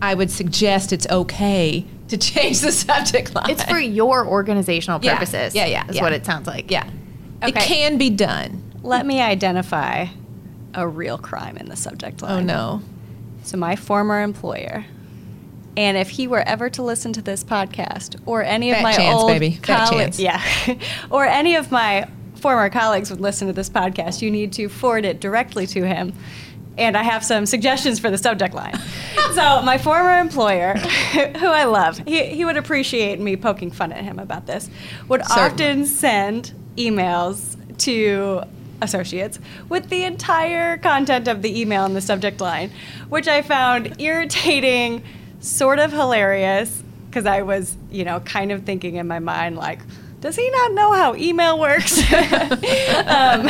I 0.00 0.14
would 0.14 0.30
suggest 0.30 0.92
it's 0.92 1.06
okay 1.08 1.84
to 2.06 2.16
change 2.16 2.60
the 2.60 2.72
subject 2.72 3.34
line. 3.34 3.50
It's 3.50 3.64
for 3.64 3.78
your 3.78 4.26
organizational 4.26 5.00
purposes. 5.00 5.54
Yeah, 5.54 5.66
yeah, 5.66 5.86
Is 5.88 5.96
yeah. 5.96 6.02
what 6.02 6.12
it 6.12 6.24
sounds 6.24 6.46
like. 6.46 6.70
yeah, 6.70 6.88
it 7.42 7.54
can 7.56 7.98
be 7.98 8.08
done. 8.08 8.62
Let 8.82 9.04
me 9.04 9.20
identify 9.20 10.06
a 10.74 10.86
real 10.86 11.18
crime 11.18 11.56
in 11.56 11.68
the 11.68 11.76
subject 11.76 12.22
oh, 12.22 12.26
line. 12.26 12.50
Oh 12.50 12.54
no. 12.54 12.82
So 13.42 13.56
my 13.56 13.76
former 13.76 14.22
employer, 14.22 14.84
And 15.76 15.96
if 15.96 16.10
he 16.10 16.28
were 16.28 16.40
ever 16.40 16.70
to 16.70 16.82
listen 16.82 17.12
to 17.14 17.22
this 17.22 17.42
podcast, 17.42 18.20
or 18.26 18.42
any 18.42 18.70
of 18.70 18.80
my 18.82 18.92
chance, 18.92 19.16
old 19.16 19.28
baby. 19.28 19.52
Fat 19.52 19.88
colleagues, 19.88 20.18
chance. 20.18 20.44
yeah, 20.68 20.78
or 21.10 21.24
any 21.24 21.56
of 21.56 21.72
my 21.72 22.08
former 22.38 22.70
colleagues 22.70 23.10
would 23.10 23.20
listen 23.20 23.46
to 23.48 23.52
this 23.52 23.68
podcast, 23.68 24.22
you 24.22 24.30
need 24.30 24.52
to 24.54 24.68
forward 24.68 25.04
it 25.04 25.20
directly 25.20 25.66
to 25.68 25.86
him. 25.86 26.12
And 26.76 26.96
I 26.96 27.02
have 27.02 27.24
some 27.24 27.44
suggestions 27.44 27.98
for 27.98 28.08
the 28.08 28.18
subject 28.18 28.54
line. 28.54 28.78
so, 29.34 29.62
my 29.62 29.78
former 29.78 30.18
employer, 30.18 30.74
who 31.12 31.46
I 31.46 31.64
love, 31.64 31.98
he, 31.98 32.24
he 32.26 32.44
would 32.44 32.56
appreciate 32.56 33.18
me 33.18 33.36
poking 33.36 33.72
fun 33.72 33.92
at 33.92 34.04
him 34.04 34.18
about 34.20 34.46
this, 34.46 34.70
would 35.08 35.24
Certainly. 35.26 35.42
often 35.42 35.86
send 35.86 36.52
emails 36.76 37.56
to 37.78 38.42
associates 38.80 39.40
with 39.68 39.88
the 39.88 40.04
entire 40.04 40.78
content 40.78 41.26
of 41.26 41.42
the 41.42 41.60
email 41.60 41.84
in 41.84 41.94
the 41.94 42.00
subject 42.00 42.40
line, 42.40 42.70
which 43.08 43.26
I 43.26 43.42
found 43.42 44.00
irritating, 44.00 45.02
sort 45.40 45.78
of 45.78 45.90
hilarious, 45.90 46.82
because 47.06 47.26
I 47.26 47.42
was, 47.42 47.76
you 47.90 48.04
know, 48.04 48.20
kind 48.20 48.52
of 48.52 48.64
thinking 48.64 48.96
in 48.96 49.08
my 49.08 49.18
mind, 49.18 49.56
like, 49.56 49.80
does 50.20 50.36
he 50.36 50.50
not 50.50 50.72
know 50.72 50.92
how 50.92 51.14
email 51.14 51.58
works? 51.58 51.98
um, 52.12 53.48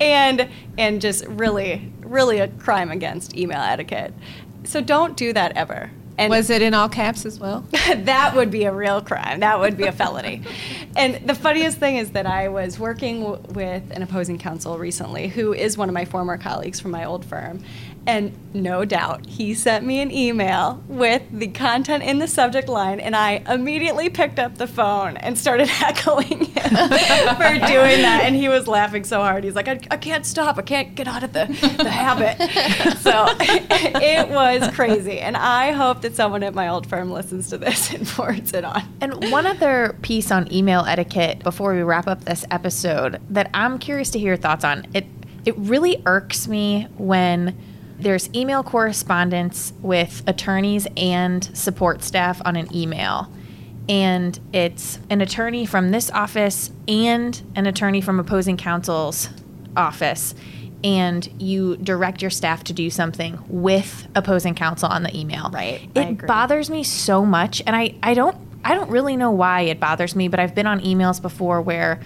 and 0.00 0.48
and 0.78 1.00
just 1.00 1.24
really, 1.26 1.92
really 2.00 2.38
a 2.38 2.48
crime 2.48 2.90
against 2.90 3.36
email 3.36 3.60
etiquette. 3.60 4.14
So 4.64 4.80
don't 4.80 5.16
do 5.16 5.32
that 5.32 5.56
ever. 5.56 5.90
And 6.18 6.30
Was 6.30 6.50
it 6.50 6.60
in 6.62 6.74
all 6.74 6.88
caps 6.88 7.24
as 7.24 7.40
well? 7.40 7.66
that 7.96 8.36
would 8.36 8.50
be 8.50 8.64
a 8.64 8.72
real 8.72 9.00
crime. 9.00 9.40
That 9.40 9.58
would 9.58 9.76
be 9.76 9.84
a 9.84 9.92
felony. 9.92 10.42
and 10.94 11.26
the 11.26 11.34
funniest 11.34 11.78
thing 11.78 11.96
is 11.96 12.10
that 12.10 12.26
I 12.26 12.48
was 12.48 12.78
working 12.78 13.22
w- 13.22 13.42
with 13.54 13.90
an 13.90 14.02
opposing 14.02 14.38
counsel 14.38 14.78
recently 14.78 15.28
who 15.28 15.54
is 15.54 15.78
one 15.78 15.88
of 15.88 15.94
my 15.94 16.04
former 16.04 16.36
colleagues 16.36 16.78
from 16.80 16.90
my 16.90 17.04
old 17.04 17.24
firm. 17.24 17.64
And 18.04 18.36
no 18.52 18.84
doubt, 18.84 19.26
he 19.26 19.54
sent 19.54 19.86
me 19.86 20.00
an 20.00 20.10
email 20.10 20.82
with 20.88 21.22
the 21.30 21.46
content 21.46 22.02
in 22.02 22.18
the 22.18 22.26
subject 22.26 22.68
line, 22.68 22.98
and 22.98 23.14
I 23.14 23.42
immediately 23.48 24.10
picked 24.10 24.40
up 24.40 24.58
the 24.58 24.66
phone 24.66 25.16
and 25.16 25.38
started 25.38 25.68
heckling 25.68 26.46
him 26.46 26.46
for 26.70 27.52
doing 27.66 28.02
that. 28.02 28.22
And 28.24 28.34
he 28.34 28.48
was 28.48 28.66
laughing 28.66 29.04
so 29.04 29.20
hard. 29.20 29.44
He's 29.44 29.54
like, 29.54 29.68
I, 29.68 29.80
I 29.90 29.96
can't 29.96 30.26
stop. 30.26 30.58
I 30.58 30.62
can't 30.62 30.94
get 30.96 31.06
out 31.06 31.22
of 31.22 31.32
the, 31.32 31.46
the 31.46 31.90
habit. 31.90 32.36
So 33.02 33.26
it 33.38 34.28
was 34.28 34.68
crazy. 34.74 35.18
And 35.18 35.36
I 35.36 35.72
hope 35.72 36.02
that 36.02 36.14
someone 36.14 36.42
at 36.42 36.54
my 36.54 36.68
old 36.68 36.86
firm 36.86 37.10
listens 37.10 37.50
to 37.50 37.58
this 37.58 37.92
and 37.92 38.06
forwards 38.08 38.52
it 38.52 38.64
on. 38.64 38.82
And 39.00 39.30
one 39.30 39.46
other 39.46 39.96
piece 40.02 40.30
on 40.30 40.52
email 40.52 40.84
etiquette 40.86 41.42
before 41.42 41.74
we 41.74 41.82
wrap 41.82 42.06
up 42.06 42.24
this 42.24 42.44
episode 42.50 43.20
that 43.30 43.50
I'm 43.54 43.78
curious 43.78 44.10
to 44.10 44.18
hear 44.18 44.28
your 44.28 44.36
thoughts 44.36 44.64
on. 44.64 44.86
It 44.94 45.06
it 45.44 45.56
really 45.58 46.00
irks 46.06 46.46
me 46.46 46.86
when 46.96 47.58
there's 48.02 48.32
email 48.34 48.62
correspondence 48.62 49.72
with 49.80 50.22
attorneys 50.26 50.86
and 50.96 51.44
support 51.56 52.02
staff 52.02 52.42
on 52.44 52.56
an 52.56 52.74
email. 52.74 53.30
And 53.88 54.38
it's 54.52 54.98
an 55.10 55.20
attorney 55.20 55.66
from 55.66 55.90
this 55.90 56.10
office 56.10 56.70
and 56.86 57.40
an 57.56 57.66
attorney 57.66 58.00
from 58.00 58.20
opposing 58.20 58.56
counsel's 58.56 59.28
office. 59.76 60.34
And 60.84 61.28
you 61.40 61.76
direct 61.76 62.22
your 62.22 62.30
staff 62.30 62.64
to 62.64 62.72
do 62.72 62.90
something 62.90 63.38
with 63.48 64.08
opposing 64.14 64.54
counsel 64.54 64.88
on 64.88 65.04
the 65.04 65.16
email. 65.16 65.50
Right, 65.52 65.88
It 65.94 66.26
bothers 66.26 66.70
me 66.70 66.82
so 66.82 67.24
much. 67.24 67.62
And 67.66 67.76
I, 67.76 67.94
I 68.02 68.14
don't 68.14 68.36
I 68.64 68.74
don't 68.74 68.90
really 68.90 69.16
know 69.16 69.32
why 69.32 69.62
it 69.62 69.80
bothers 69.80 70.14
me, 70.14 70.28
but 70.28 70.38
I've 70.38 70.54
been 70.54 70.68
on 70.68 70.80
emails 70.80 71.20
before 71.20 71.60
where 71.60 72.00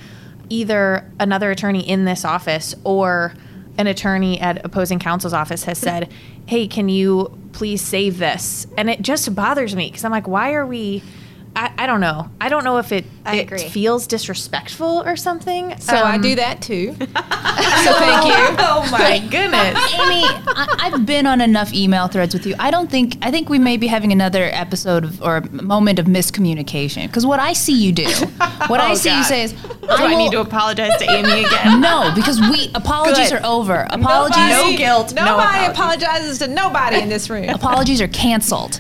either 0.49 1.11
another 1.21 1.51
attorney 1.51 1.87
in 1.87 2.05
this 2.07 2.25
office 2.25 2.75
or 2.83 3.35
an 3.79 3.87
attorney 3.87 4.41
at 4.41 4.65
opposing 4.65 4.99
counsel's 4.99 5.33
office 5.33 5.65
has 5.65 5.79
said, 5.79 6.11
"Hey, 6.47 6.67
can 6.67 6.89
you 6.89 7.37
please 7.53 7.81
save 7.81 8.19
this?" 8.19 8.67
And 8.77 8.89
it 8.91 9.03
just 9.03 9.35
bothers 9.35 9.75
me 9.77 9.89
because 9.89 10.05
I'm 10.05 10.11
like, 10.13 10.29
"Why 10.29 10.53
are 10.55 10.67
we?" 10.67 11.03
I, 11.59 11.73
I 11.79 11.87
don't 11.87 12.01
know. 12.03 12.29
I 12.39 12.51
don't 12.51 12.65
know 12.65 12.77
if 12.77 12.93
it 12.93 13.07
I 13.25 13.37
it 13.37 13.41
agree. 13.45 13.59
feels 13.71 14.07
disrespectful 14.07 15.03
or 15.07 15.17
something. 15.17 15.75
So 15.81 15.95
I 15.97 16.17
Um, 16.17 16.21
do 16.21 16.35
that 16.35 16.61
too. 16.61 16.93
so 16.99 17.07
thank 17.07 18.27
you. 18.27 18.57
Oh 18.69 18.87
my 18.93 19.19
goodness! 19.31 19.75
Amy, 19.95 20.23
I, 20.25 20.77
I've 20.93 21.07
been 21.07 21.27
on 21.27 21.41
enough 21.41 21.73
email 21.73 22.09
threads 22.09 22.35
with 22.35 22.47
you. 22.47 22.55
I 22.59 22.71
don't 22.71 22.91
think 22.91 23.17
I 23.23 23.31
think 23.31 23.49
we 23.49 23.59
may 23.59 23.77
be 23.79 23.87
having 23.87 24.13
another 24.13 24.45
episode 24.53 25.05
of, 25.05 25.23
or 25.23 25.39
a 25.39 25.51
moment 25.51 25.99
of 25.99 26.07
miscommunication. 26.07 27.07
Because 27.07 27.25
what 27.25 27.41
I 27.41 27.53
see 27.55 27.73
you 27.73 27.91
do, 27.93 28.05
what 28.67 28.81
I 28.81 28.95
see 28.95 29.17
you 29.17 29.25
say 29.25 29.45
is, 29.45 29.53
Do 29.53 29.69
I, 29.89 30.09
will- 30.09 30.19
need 30.19 30.33
to 30.33 30.41
apologize 30.41 30.97
to 30.99 31.11
Amy 31.11 31.45
again? 31.45 31.81
No, 31.81 32.13
because 32.15 32.39
we 32.41 32.71
apologies 32.75 33.31
Good. 33.31 33.41
are 33.43 33.47
over. 33.47 33.87
Apologies, 33.91 34.37
No 34.51 34.77
guilt, 34.77 35.15
no 35.15 35.25
Nobody 35.25 35.65
apology. 35.67 35.73
apologizes 36.05 36.39
to 36.41 36.49
nobody 36.49 37.01
in 37.01 37.09
this 37.09 37.31
room. 37.31 37.49
apologies 37.49 38.01
are 38.03 38.09
canceled. 38.09 38.79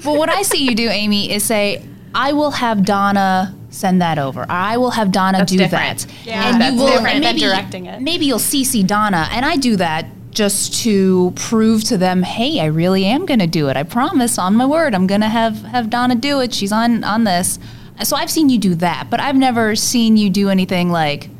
but 0.04 0.16
what 0.16 0.28
I 0.28 0.42
see 0.42 0.64
you 0.64 0.74
do, 0.74 0.88
Amy, 0.88 1.30
is 1.32 1.44
say, 1.44 1.84
"I 2.14 2.32
will 2.32 2.52
have 2.52 2.84
Donna." 2.84 3.54
Send 3.72 4.02
that 4.02 4.18
over. 4.18 4.44
I 4.48 4.78
will 4.78 4.90
have 4.90 5.12
Donna 5.12 5.38
That's 5.38 5.52
do 5.52 5.58
different. 5.58 6.00
that. 6.08 6.26
Yeah, 6.26 6.50
and 6.50 6.60
that's 6.60 6.74
you 6.74 6.80
will, 6.82 6.88
different 6.88 7.14
and 7.14 7.24
than 7.24 7.36
maybe, 7.36 7.46
directing 7.46 7.86
it. 7.86 8.00
Maybe 8.02 8.26
you'll 8.26 8.40
CC 8.40 8.84
Donna, 8.84 9.28
and 9.30 9.46
I 9.46 9.54
do 9.54 9.76
that 9.76 10.06
just 10.32 10.74
to 10.82 11.32
prove 11.36 11.84
to 11.84 11.96
them, 11.96 12.24
hey, 12.24 12.58
I 12.58 12.64
really 12.66 13.04
am 13.04 13.26
going 13.26 13.38
to 13.38 13.46
do 13.46 13.68
it. 13.68 13.76
I 13.76 13.84
promise, 13.84 14.38
on 14.38 14.56
my 14.56 14.66
word, 14.66 14.92
I'm 14.92 15.06
going 15.06 15.20
to 15.20 15.28
have 15.28 15.62
have 15.62 15.88
Donna 15.88 16.16
do 16.16 16.40
it. 16.40 16.52
She's 16.52 16.72
on 16.72 17.04
on 17.04 17.22
this. 17.22 17.60
So 18.02 18.16
I've 18.16 18.30
seen 18.30 18.48
you 18.48 18.58
do 18.58 18.74
that, 18.76 19.06
but 19.08 19.20
I've 19.20 19.36
never 19.36 19.76
seen 19.76 20.16
you 20.16 20.30
do 20.30 20.48
anything 20.48 20.90
like 20.90 21.30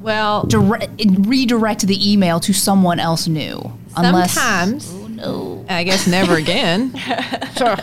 Well, 0.00 0.44
direct, 0.44 0.88
redirect 1.18 1.86
the 1.86 2.12
email 2.12 2.40
to 2.40 2.54
someone 2.54 2.98
else 2.98 3.26
new. 3.28 3.72
Unless, 3.94 4.32
sometimes, 4.32 4.90
Oh, 4.94 5.06
no. 5.08 5.66
I 5.68 5.84
guess 5.84 6.06
never 6.06 6.36
again. 6.36 6.94
sure. 7.58 7.76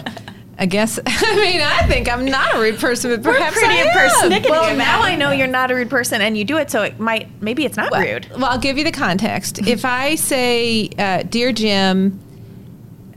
I 0.61 0.67
guess, 0.67 0.99
I 1.07 1.35
mean, 1.37 1.59
I 1.59 1.87
think 1.87 2.07
I'm 2.07 2.23
not 2.23 2.55
a 2.55 2.59
rude 2.59 2.79
person, 2.79 3.09
but 3.09 3.23
perhaps 3.23 3.57
pretty 3.57 3.73
I 3.73 3.77
am. 3.77 3.87
impersonating 3.87 4.51
Well, 4.51 4.77
now 4.77 5.01
I 5.01 5.15
know 5.15 5.31
you're 5.31 5.47
not 5.47 5.71
a 5.71 5.75
rude 5.75 5.89
person, 5.89 6.21
and 6.21 6.37
you 6.37 6.45
do 6.45 6.57
it, 6.57 6.69
so 6.69 6.83
it 6.83 6.99
might 6.99 7.29
maybe 7.41 7.65
it's 7.65 7.77
not 7.77 7.91
rude. 7.91 8.29
Well, 8.29 8.45
I'll 8.45 8.59
give 8.59 8.77
you 8.77 8.83
the 8.83 8.91
context. 8.91 9.57
if 9.67 9.83
I 9.83 10.13
say, 10.13 10.91
uh, 10.99 11.23
"Dear 11.23 11.51
Jim," 11.51 12.19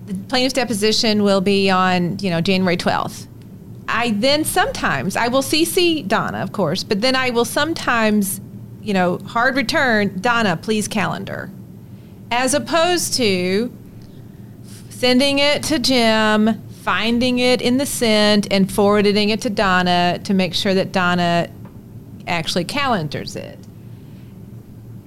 the 0.07 0.14
plaintiff's 0.28 0.54
deposition 0.54 1.22
will 1.22 1.42
be 1.42 1.68
on, 1.68 2.18
you 2.20 2.30
know, 2.30 2.40
January 2.40 2.78
twelfth. 2.78 3.28
I 3.88 4.12
then 4.12 4.44
sometimes 4.44 5.14
I 5.14 5.28
will 5.28 5.42
CC 5.42 6.09
Donna, 6.09 6.38
of 6.38 6.52
course, 6.52 6.83
but 6.83 7.02
then 7.02 7.14
I 7.14 7.28
will 7.28 7.44
sometimes, 7.44 8.40
you 8.80 8.94
know, 8.94 9.18
hard 9.18 9.54
return 9.54 10.18
Donna, 10.18 10.57
please 10.57 10.88
calendar, 10.88 11.50
as 12.30 12.54
opposed 12.54 13.12
to 13.18 13.70
sending 14.88 15.40
it 15.40 15.62
to 15.64 15.78
Jim, 15.78 16.62
finding 16.85 17.38
it 17.38 17.62
in 17.62 17.79
the 17.79 17.87
sent, 17.87 18.47
and 18.53 18.70
forwarding 18.70 19.31
it 19.31 19.40
to 19.40 19.49
Donna 19.49 20.20
to 20.23 20.35
make 20.35 20.53
sure 20.53 20.75
that 20.75 20.92
Donna 20.92 21.49
actually 22.27 22.64
calendars 22.64 23.37
it. 23.37 23.59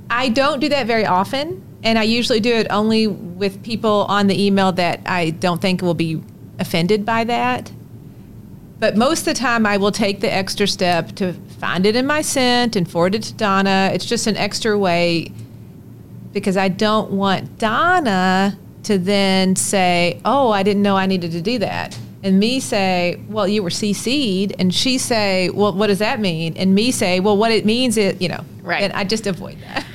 I 0.10 0.30
don't 0.30 0.60
do 0.60 0.70
that 0.70 0.88
very 0.88 1.06
often, 1.06 1.64
and 1.84 2.00
I 2.00 2.04
usually 2.04 2.40
do 2.40 2.52
it 2.52 2.66
only 2.72 3.06
with 3.06 3.62
people 3.62 4.08
on 4.10 4.26
the 4.26 4.44
email 4.44 4.72
that 4.72 5.02
I 5.06 5.30
don't 5.30 5.62
think 5.62 5.84
will 5.84 5.94
be 5.94 6.20
offended 6.58 7.06
by 7.06 7.24
that. 7.26 7.72
But 8.80 8.98
most 8.98 9.20
of 9.20 9.26
the 9.26 9.34
time, 9.36 9.68
I 9.68 9.78
will 9.78 9.92
take 9.92 10.20
the 10.20 10.34
extra 10.34 10.68
step 10.68 11.12
to 11.18 11.34
find 11.60 11.86
it 11.86 11.96
in 11.96 12.08
my 12.08 12.24
sent 12.24 12.76
and 12.76 12.90
forward 12.90 13.14
it 13.14 13.22
to 13.24 13.34
Donna. 13.36 13.92
It's 13.94 14.06
just 14.06 14.26
an 14.26 14.36
extra 14.36 14.76
way 14.80 15.32
because 16.34 16.58
I 16.58 16.70
don't 16.70 17.12
want 17.12 17.60
Donna 17.60 18.58
to 18.88 18.98
then 18.98 19.56
say, 19.56 20.20
"Oh, 20.26 20.52
I 20.52 20.64
didn't 20.64 20.82
know 20.82 20.96
I 20.96 21.06
needed 21.06 21.32
to 21.32 21.42
do 21.42 21.60
that," 21.60 21.98
and 22.24 22.40
me 22.40 22.60
say, 22.60 23.20
"Well, 23.30 23.48
you 23.48 23.64
were 23.64 23.70
CC'd," 23.70 24.54
and 24.60 24.74
she 24.74 24.98
say, 24.98 25.50
"Well, 25.50 25.74
what 25.74 25.88
does 25.88 26.00
that 26.00 26.20
mean?" 26.20 26.56
and 26.58 26.74
me 26.74 26.92
say, 26.92 27.20
"Well, 27.20 27.38
what 27.38 27.52
it 27.52 27.66
means 27.66 27.98
is, 27.98 28.20
you 28.20 28.30
know." 28.30 28.44
Right. 28.64 28.84
And 28.84 28.94
I 28.94 29.04
just 29.04 29.28
avoid 29.28 29.58
that. 29.62 29.86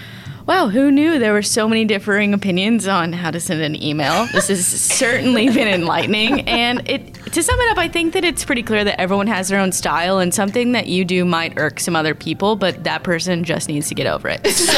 Wow, 0.47 0.69
who 0.69 0.91
knew 0.91 1.19
there 1.19 1.33
were 1.33 1.43
so 1.43 1.69
many 1.69 1.85
differing 1.85 2.35
opinions 2.35 2.89
on 2.89 3.13
how 3.13 3.31
to 3.31 3.39
send 3.39 3.63
an 3.63 3.81
email? 3.81 4.27
This 4.33 4.49
has 4.49 4.67
certainly 4.67 5.49
been 5.49 5.69
enlightening. 5.69 6.41
And 6.49 6.89
it 6.89 7.15
to 7.33 7.43
sum 7.43 7.59
it 7.61 7.71
up, 7.71 7.79
I 7.79 7.89
think 7.89 8.13
that 8.13 8.25
it's 8.25 8.45
pretty 8.45 8.63
clear 8.63 8.85
that 8.85 9.01
everyone 9.01 9.27
has 9.29 9.49
their 9.49 9.59
own 9.61 9.73
style 9.73 10.19
and 10.19 10.35
something 10.35 10.73
that 10.73 10.87
you 10.89 11.05
do 11.05 11.25
might 11.25 11.55
irk 11.59 11.81
some 11.81 11.97
other 11.97 12.15
people, 12.15 12.57
but 12.57 12.85
that 12.85 13.05
person 13.05 13.45
just 13.45 13.69
needs 13.69 13.89
to 13.89 13.95
get 13.95 14.07
over 14.07 14.29
it. 14.29 14.41
So 14.63 14.73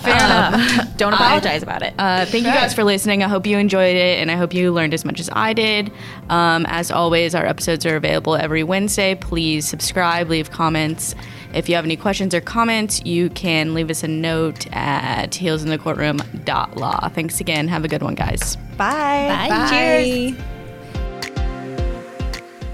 Fair 0.00 0.16
enough. 0.16 0.96
Don't 0.96 1.12
apologize 1.12 1.62
about 1.62 1.82
it. 1.82 1.94
uh, 1.98 2.24
thank 2.26 2.44
you 2.46 2.52
guys 2.52 2.72
for 2.74 2.84
listening. 2.84 3.22
I 3.22 3.28
hope 3.28 3.46
you 3.46 3.58
enjoyed 3.58 3.96
it, 3.96 4.18
and 4.20 4.30
I 4.30 4.36
hope 4.36 4.54
you 4.54 4.72
learned 4.72 4.94
as 4.94 5.04
much 5.04 5.20
as 5.20 5.28
I 5.32 5.52
did. 5.52 5.92
Um, 6.28 6.64
as 6.68 6.90
always, 6.90 7.34
our 7.34 7.44
episodes 7.46 7.84
are 7.86 7.96
available 7.96 8.36
every 8.36 8.62
Wednesday. 8.62 9.14
Please 9.14 9.66
subscribe, 9.68 10.28
leave 10.30 10.50
comments. 10.50 11.14
If 11.52 11.68
you 11.68 11.74
have 11.74 11.84
any 11.84 11.96
questions 11.96 12.34
or 12.34 12.40
comments, 12.40 13.04
you 13.04 13.28
can 13.30 13.74
leave 13.74 13.90
us 13.90 14.02
a 14.02 14.08
note 14.08 14.66
at 14.72 15.32
heelsinthecourtroom.law. 15.32 17.08
Thanks 17.08 17.40
again. 17.40 17.68
Have 17.68 17.84
a 17.84 17.88
good 17.88 18.02
one, 18.02 18.14
guys. 18.14 18.56
Bye. 18.76 19.48
Bye. 19.48 19.68
Cheers. 19.70 20.34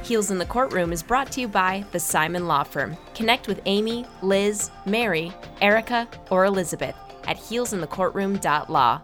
Heels 0.07 0.31
in 0.31 0.39
the 0.39 0.47
Courtroom 0.47 0.93
is 0.93 1.03
brought 1.03 1.33
to 1.33 1.41
you 1.41 1.49
by 1.49 1.85
the 1.91 1.99
Simon 1.99 2.47
Law 2.47 2.62
Firm. 2.62 2.97
Connect 3.14 3.49
with 3.49 3.61
Amy, 3.66 4.07
Liz, 4.22 4.70
Mary, 4.85 5.33
Erica, 5.61 6.07
or 6.31 6.45
Elizabeth 6.45 6.95
at 7.27 7.37
heelsinthecourtroom.law. 7.37 9.01